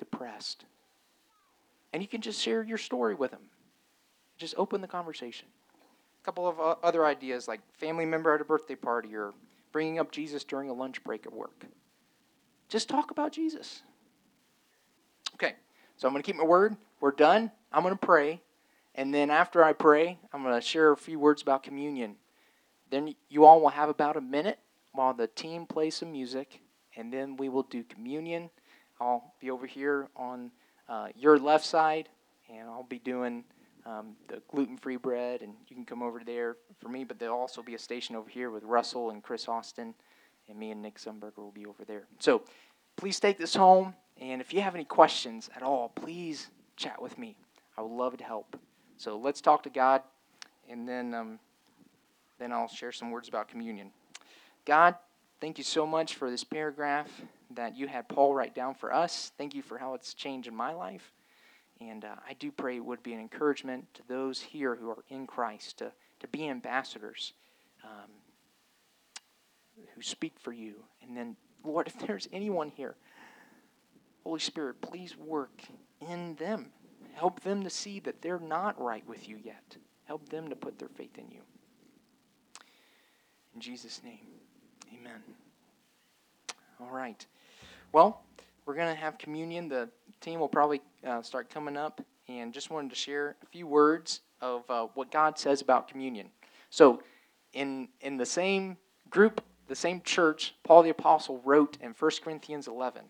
depressed. 0.00 0.64
And 1.92 2.02
you 2.02 2.08
can 2.08 2.20
just 2.20 2.40
share 2.40 2.64
your 2.64 2.78
story 2.78 3.14
with 3.14 3.30
them. 3.30 3.42
Just 4.38 4.54
open 4.56 4.80
the 4.80 4.88
conversation. 4.88 5.46
A 6.20 6.24
couple 6.24 6.48
of 6.48 6.58
uh, 6.58 6.74
other 6.82 7.06
ideas 7.06 7.46
like 7.46 7.60
family 7.72 8.04
member 8.04 8.34
at 8.34 8.40
a 8.40 8.44
birthday 8.44 8.74
party 8.74 9.14
or 9.14 9.32
bringing 9.70 10.00
up 10.00 10.10
Jesus 10.10 10.42
during 10.42 10.68
a 10.68 10.72
lunch 10.72 11.04
break 11.04 11.26
at 11.26 11.32
work. 11.32 11.66
Just 12.68 12.88
talk 12.88 13.10
about 13.10 13.32
Jesus. 13.32 13.82
Okay, 15.34 15.54
so 15.96 16.08
I'm 16.08 16.14
going 16.14 16.22
to 16.22 16.26
keep 16.26 16.36
my 16.36 16.44
word. 16.44 16.76
We're 17.00 17.12
done. 17.12 17.50
I'm 17.72 17.82
going 17.82 17.94
to 17.94 18.06
pray. 18.06 18.40
And 18.94 19.14
then 19.14 19.30
after 19.30 19.62
I 19.62 19.72
pray, 19.72 20.18
I'm 20.32 20.42
going 20.42 20.54
to 20.54 20.60
share 20.60 20.92
a 20.92 20.96
few 20.96 21.18
words 21.18 21.42
about 21.42 21.62
communion. 21.62 22.16
Then 22.90 23.14
you 23.28 23.44
all 23.44 23.60
will 23.60 23.68
have 23.68 23.88
about 23.88 24.16
a 24.16 24.20
minute 24.20 24.58
while 24.92 25.14
the 25.14 25.28
team 25.28 25.66
plays 25.66 25.94
some 25.96 26.12
music, 26.12 26.60
and 26.96 27.12
then 27.12 27.36
we 27.36 27.48
will 27.48 27.62
do 27.62 27.84
communion. 27.84 28.50
I'll 29.00 29.32
be 29.40 29.50
over 29.50 29.66
here 29.66 30.08
on 30.14 30.50
uh, 30.88 31.08
your 31.16 31.38
left 31.38 31.64
side, 31.64 32.08
and 32.52 32.68
I'll 32.68 32.82
be 32.82 32.98
doing 32.98 33.44
um, 33.86 34.14
the 34.28 34.42
gluten 34.50 34.76
free 34.76 34.96
bread, 34.96 35.40
and 35.40 35.54
you 35.68 35.74
can 35.74 35.86
come 35.86 36.02
over 36.02 36.20
there 36.24 36.56
for 36.80 36.88
me. 36.88 37.04
But 37.04 37.18
there'll 37.18 37.38
also 37.38 37.62
be 37.62 37.74
a 37.74 37.78
station 37.78 38.14
over 38.14 38.28
here 38.28 38.50
with 38.50 38.62
Russell 38.64 39.10
and 39.10 39.22
Chris 39.22 39.48
Austin, 39.48 39.94
and 40.48 40.58
me 40.58 40.70
and 40.70 40.82
Nick 40.82 40.98
Zumberger 40.98 41.38
will 41.38 41.50
be 41.50 41.64
over 41.64 41.84
there. 41.84 42.04
So 42.18 42.42
please 42.96 43.18
take 43.18 43.38
this 43.38 43.54
home. 43.54 43.94
And 44.20 44.42
if 44.42 44.52
you 44.52 44.60
have 44.60 44.74
any 44.74 44.84
questions 44.84 45.48
at 45.56 45.62
all, 45.62 45.88
please 45.88 46.48
chat 46.76 47.00
with 47.00 47.16
me. 47.16 47.36
I 47.78 47.80
would 47.80 47.90
love 47.90 48.18
to 48.18 48.24
help. 48.24 48.60
So 48.98 49.16
let's 49.16 49.40
talk 49.40 49.62
to 49.62 49.70
God, 49.70 50.02
and 50.68 50.86
then 50.86 51.14
um, 51.14 51.38
then 52.38 52.52
I'll 52.52 52.68
share 52.68 52.92
some 52.92 53.10
words 53.10 53.28
about 53.28 53.48
communion. 53.48 53.92
God, 54.66 54.94
thank 55.40 55.56
you 55.56 55.64
so 55.64 55.86
much 55.86 56.16
for 56.16 56.30
this 56.30 56.44
paragraph 56.44 57.08
that 57.54 57.76
you 57.76 57.86
had 57.88 58.08
Paul 58.08 58.34
write 58.34 58.54
down 58.54 58.74
for 58.74 58.92
us. 58.92 59.32
Thank 59.36 59.54
you 59.54 59.62
for 59.62 59.78
how 59.78 59.94
it's 59.94 60.14
changed 60.14 60.48
in 60.48 60.54
my 60.54 60.72
life. 60.72 61.12
And 61.80 62.04
uh, 62.04 62.16
I 62.28 62.34
do 62.34 62.52
pray 62.52 62.76
it 62.76 62.84
would 62.84 63.02
be 63.02 63.14
an 63.14 63.20
encouragement 63.20 63.86
to 63.94 64.02
those 64.06 64.40
here 64.40 64.74
who 64.74 64.90
are 64.90 65.04
in 65.08 65.26
Christ 65.26 65.78
to, 65.78 65.92
to 66.20 66.28
be 66.28 66.48
ambassadors 66.48 67.32
um, 67.82 68.10
who 69.94 70.02
speak 70.02 70.34
for 70.38 70.52
you. 70.52 70.74
And 71.02 71.16
then, 71.16 71.36
Lord, 71.64 71.86
if 71.86 71.98
there's 71.98 72.28
anyone 72.32 72.68
here 72.68 72.96
Holy 74.24 74.40
Spirit, 74.40 74.80
please 74.80 75.16
work 75.16 75.62
in 76.00 76.34
them. 76.36 76.72
Help 77.14 77.40
them 77.40 77.62
to 77.64 77.70
see 77.70 78.00
that 78.00 78.22
they're 78.22 78.38
not 78.38 78.80
right 78.80 79.06
with 79.08 79.28
you 79.28 79.38
yet. 79.42 79.76
Help 80.04 80.28
them 80.28 80.48
to 80.48 80.56
put 80.56 80.78
their 80.78 80.88
faith 80.88 81.18
in 81.18 81.30
you. 81.30 81.40
In 83.54 83.60
Jesus' 83.60 84.02
name, 84.04 84.26
amen. 84.92 85.22
All 86.80 86.90
right. 86.90 87.24
Well, 87.92 88.22
we're 88.64 88.74
going 88.74 88.94
to 88.94 89.00
have 89.00 89.18
communion. 89.18 89.68
The 89.68 89.88
team 90.20 90.40
will 90.40 90.48
probably 90.48 90.80
uh, 91.06 91.20
start 91.22 91.50
coming 91.50 91.76
up, 91.76 92.00
and 92.28 92.54
just 92.54 92.70
wanted 92.70 92.90
to 92.90 92.96
share 92.96 93.36
a 93.42 93.46
few 93.46 93.66
words 93.66 94.20
of 94.40 94.62
uh, 94.70 94.86
what 94.94 95.10
God 95.10 95.38
says 95.38 95.60
about 95.60 95.88
communion. 95.88 96.28
So, 96.70 97.02
in 97.52 97.88
in 98.00 98.16
the 98.16 98.24
same 98.24 98.76
group, 99.10 99.42
the 99.68 99.74
same 99.74 100.00
church, 100.02 100.54
Paul 100.62 100.82
the 100.82 100.90
apostle 100.90 101.42
wrote 101.44 101.76
in 101.82 101.92
1 101.92 102.10
Corinthians 102.22 102.66
11 102.66 103.02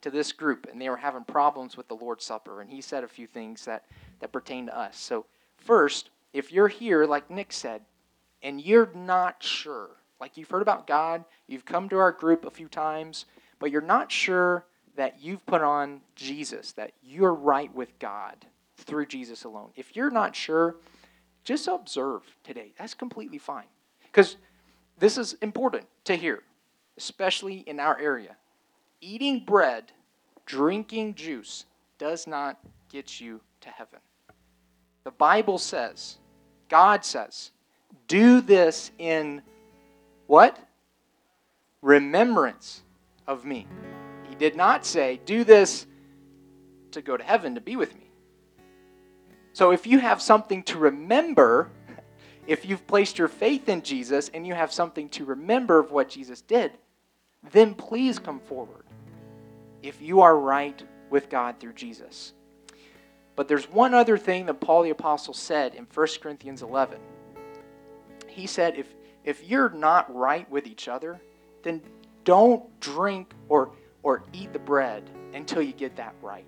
to 0.00 0.10
this 0.10 0.32
group, 0.32 0.66
and 0.70 0.80
they 0.80 0.88
were 0.88 0.96
having 0.96 1.24
problems 1.24 1.76
with 1.76 1.86
the 1.88 1.94
Lord's 1.94 2.24
Supper, 2.24 2.60
and 2.60 2.70
he 2.70 2.80
said 2.80 3.04
a 3.04 3.08
few 3.08 3.26
things 3.26 3.64
that 3.66 3.84
that 4.20 4.32
pertain 4.32 4.66
to 4.66 4.76
us. 4.76 4.98
So, 4.98 5.26
first, 5.58 6.10
if 6.32 6.50
you're 6.50 6.68
here, 6.68 7.06
like 7.06 7.30
Nick 7.30 7.52
said, 7.52 7.82
and 8.42 8.60
you're 8.60 8.90
not 8.94 9.42
sure, 9.42 9.90
like 10.22 10.36
you've 10.36 10.48
heard 10.48 10.62
about 10.62 10.86
God, 10.86 11.24
you've 11.48 11.64
come 11.64 11.88
to 11.88 11.98
our 11.98 12.12
group 12.12 12.44
a 12.44 12.50
few 12.50 12.68
times, 12.68 13.24
but 13.58 13.72
you're 13.72 13.80
not 13.80 14.12
sure 14.12 14.64
that 14.94 15.20
you've 15.20 15.44
put 15.46 15.62
on 15.62 16.00
Jesus, 16.14 16.70
that 16.72 16.92
you're 17.02 17.34
right 17.34 17.74
with 17.74 17.98
God 17.98 18.36
through 18.76 19.06
Jesus 19.06 19.42
alone. 19.42 19.70
If 19.74 19.96
you're 19.96 20.12
not 20.12 20.36
sure, 20.36 20.76
just 21.42 21.66
observe 21.66 22.22
today. 22.44 22.72
That's 22.78 22.94
completely 22.94 23.38
fine. 23.38 23.64
Because 24.04 24.36
this 24.96 25.18
is 25.18 25.32
important 25.42 25.86
to 26.04 26.14
hear, 26.14 26.44
especially 26.96 27.64
in 27.66 27.80
our 27.80 27.98
area. 27.98 28.36
Eating 29.00 29.40
bread, 29.44 29.90
drinking 30.46 31.16
juice 31.16 31.64
does 31.98 32.28
not 32.28 32.60
get 32.92 33.20
you 33.20 33.40
to 33.62 33.70
heaven. 33.70 33.98
The 35.02 35.10
Bible 35.10 35.58
says, 35.58 36.18
God 36.68 37.04
says, 37.04 37.50
do 38.06 38.40
this 38.40 38.92
in 38.98 39.42
what? 40.26 40.58
Remembrance 41.80 42.82
of 43.26 43.44
me. 43.44 43.66
He 44.28 44.34
did 44.34 44.56
not 44.56 44.86
say, 44.86 45.20
do 45.24 45.44
this 45.44 45.86
to 46.92 47.02
go 47.02 47.16
to 47.16 47.24
heaven 47.24 47.54
to 47.54 47.60
be 47.60 47.76
with 47.76 47.94
me. 47.94 48.10
So 49.52 49.72
if 49.72 49.86
you 49.86 49.98
have 49.98 50.22
something 50.22 50.62
to 50.64 50.78
remember, 50.78 51.70
if 52.46 52.64
you've 52.64 52.86
placed 52.86 53.18
your 53.18 53.28
faith 53.28 53.68
in 53.68 53.82
Jesus 53.82 54.30
and 54.32 54.46
you 54.46 54.54
have 54.54 54.72
something 54.72 55.08
to 55.10 55.24
remember 55.24 55.78
of 55.78 55.90
what 55.90 56.08
Jesus 56.08 56.40
did, 56.40 56.72
then 57.52 57.74
please 57.74 58.18
come 58.18 58.40
forward 58.40 58.84
if 59.82 60.00
you 60.00 60.20
are 60.20 60.36
right 60.38 60.82
with 61.10 61.28
God 61.28 61.58
through 61.58 61.74
Jesus. 61.74 62.32
But 63.34 63.48
there's 63.48 63.70
one 63.70 63.94
other 63.94 64.16
thing 64.16 64.46
that 64.46 64.60
Paul 64.60 64.82
the 64.82 64.90
Apostle 64.90 65.34
said 65.34 65.74
in 65.74 65.86
1 65.92 66.06
Corinthians 66.20 66.62
11. 66.62 66.98
He 68.28 68.46
said, 68.46 68.76
if, 68.76 68.86
if 69.24 69.48
you're 69.48 69.70
not 69.70 70.14
right 70.14 70.48
with 70.50 70.66
each 70.66 70.88
other, 70.88 71.20
then 71.62 71.80
don't 72.24 72.80
drink 72.80 73.32
or, 73.48 73.72
or 74.02 74.24
eat 74.32 74.52
the 74.52 74.58
bread 74.58 75.08
until 75.34 75.62
you 75.62 75.72
get 75.72 75.96
that 75.96 76.14
right. 76.22 76.46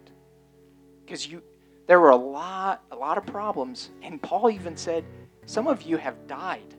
Because 1.05 1.27
you, 1.27 1.43
there 1.87 2.01
were 2.01 2.11
a 2.11 2.17
lot, 2.17 2.83
a 2.91 2.97
lot 2.97 3.19
of 3.19 3.27
problems. 3.27 3.91
And 4.03 4.21
Paul 4.21 4.51
even 4.51 4.77
said, 4.77 5.05
some 5.47 5.67
of 5.67 5.83
you 5.83 5.97
have 5.97 6.27
died 6.27 6.75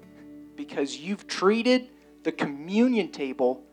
because 0.56 0.98
you've 0.98 1.28
treated 1.28 1.90
the 2.24 2.32
communion 2.32 3.12
table 3.12 3.64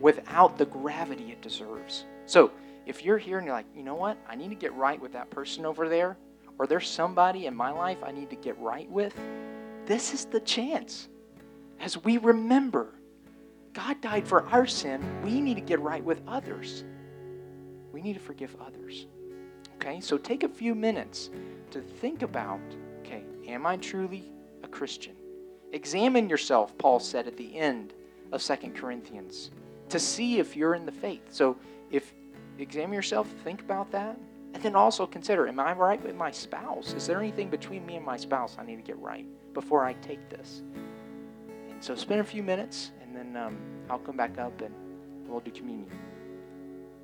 without 0.00 0.58
the 0.58 0.66
gravity 0.66 1.30
it 1.30 1.40
deserves. 1.42 2.04
So, 2.26 2.50
if 2.86 3.04
you're 3.04 3.18
here 3.18 3.38
and 3.38 3.46
you're 3.46 3.54
like, 3.54 3.66
you 3.76 3.82
know 3.82 3.94
what, 3.94 4.16
I 4.28 4.34
need 4.34 4.48
to 4.48 4.54
get 4.54 4.74
right 4.74 5.00
with 5.00 5.12
that 5.12 5.30
person 5.30 5.66
over 5.66 5.88
there, 5.88 6.16
or 6.58 6.66
there's 6.66 6.88
somebody 6.88 7.46
in 7.46 7.54
my 7.54 7.70
life 7.70 7.98
I 8.02 8.10
need 8.10 8.30
to 8.30 8.36
get 8.36 8.58
right 8.58 8.90
with, 8.90 9.14
this 9.90 10.14
is 10.14 10.24
the 10.26 10.38
chance. 10.38 11.08
As 11.80 12.02
we 12.04 12.18
remember, 12.18 12.94
God 13.72 14.00
died 14.00 14.28
for 14.28 14.46
our 14.46 14.64
sin, 14.64 15.02
we 15.24 15.40
need 15.40 15.54
to 15.54 15.60
get 15.60 15.80
right 15.80 16.04
with 16.04 16.22
others. 16.28 16.84
We 17.90 18.00
need 18.00 18.12
to 18.12 18.20
forgive 18.20 18.54
others. 18.64 19.08
Okay, 19.74 20.00
so 20.00 20.16
take 20.16 20.44
a 20.44 20.48
few 20.48 20.76
minutes 20.76 21.30
to 21.72 21.80
think 21.80 22.22
about 22.22 22.60
okay, 23.00 23.24
am 23.48 23.66
I 23.66 23.78
truly 23.78 24.30
a 24.62 24.68
Christian? 24.68 25.16
Examine 25.72 26.28
yourself, 26.28 26.78
Paul 26.78 27.00
said 27.00 27.26
at 27.26 27.36
the 27.36 27.58
end 27.58 27.92
of 28.30 28.42
Second 28.42 28.76
Corinthians, 28.76 29.50
to 29.88 29.98
see 29.98 30.38
if 30.38 30.54
you're 30.54 30.76
in 30.76 30.86
the 30.86 30.92
faith. 30.92 31.32
So 31.32 31.56
if 31.90 32.14
examine 32.60 32.92
yourself, 32.92 33.26
think 33.42 33.60
about 33.60 33.90
that, 33.90 34.16
and 34.54 34.62
then 34.62 34.76
also 34.76 35.04
consider 35.04 35.48
am 35.48 35.58
I 35.58 35.72
right 35.72 36.00
with 36.00 36.14
my 36.14 36.30
spouse? 36.30 36.92
Is 36.92 37.08
there 37.08 37.18
anything 37.18 37.50
between 37.50 37.84
me 37.84 37.96
and 37.96 38.06
my 38.06 38.16
spouse 38.16 38.56
I 38.56 38.64
need 38.64 38.76
to 38.76 38.82
get 38.82 38.98
right 39.00 39.26
before 39.54 39.84
I 39.84 39.94
take 39.94 40.28
this? 40.28 40.62
And 41.70 41.82
so 41.82 41.94
spend 41.94 42.20
a 42.20 42.24
few 42.24 42.42
minutes, 42.42 42.92
and 43.02 43.14
then 43.14 43.36
um, 43.36 43.58
I'll 43.88 43.98
come 43.98 44.16
back 44.16 44.38
up 44.38 44.60
and 44.60 44.74
we'll 45.26 45.40
do 45.40 45.50
communion. 45.50 45.88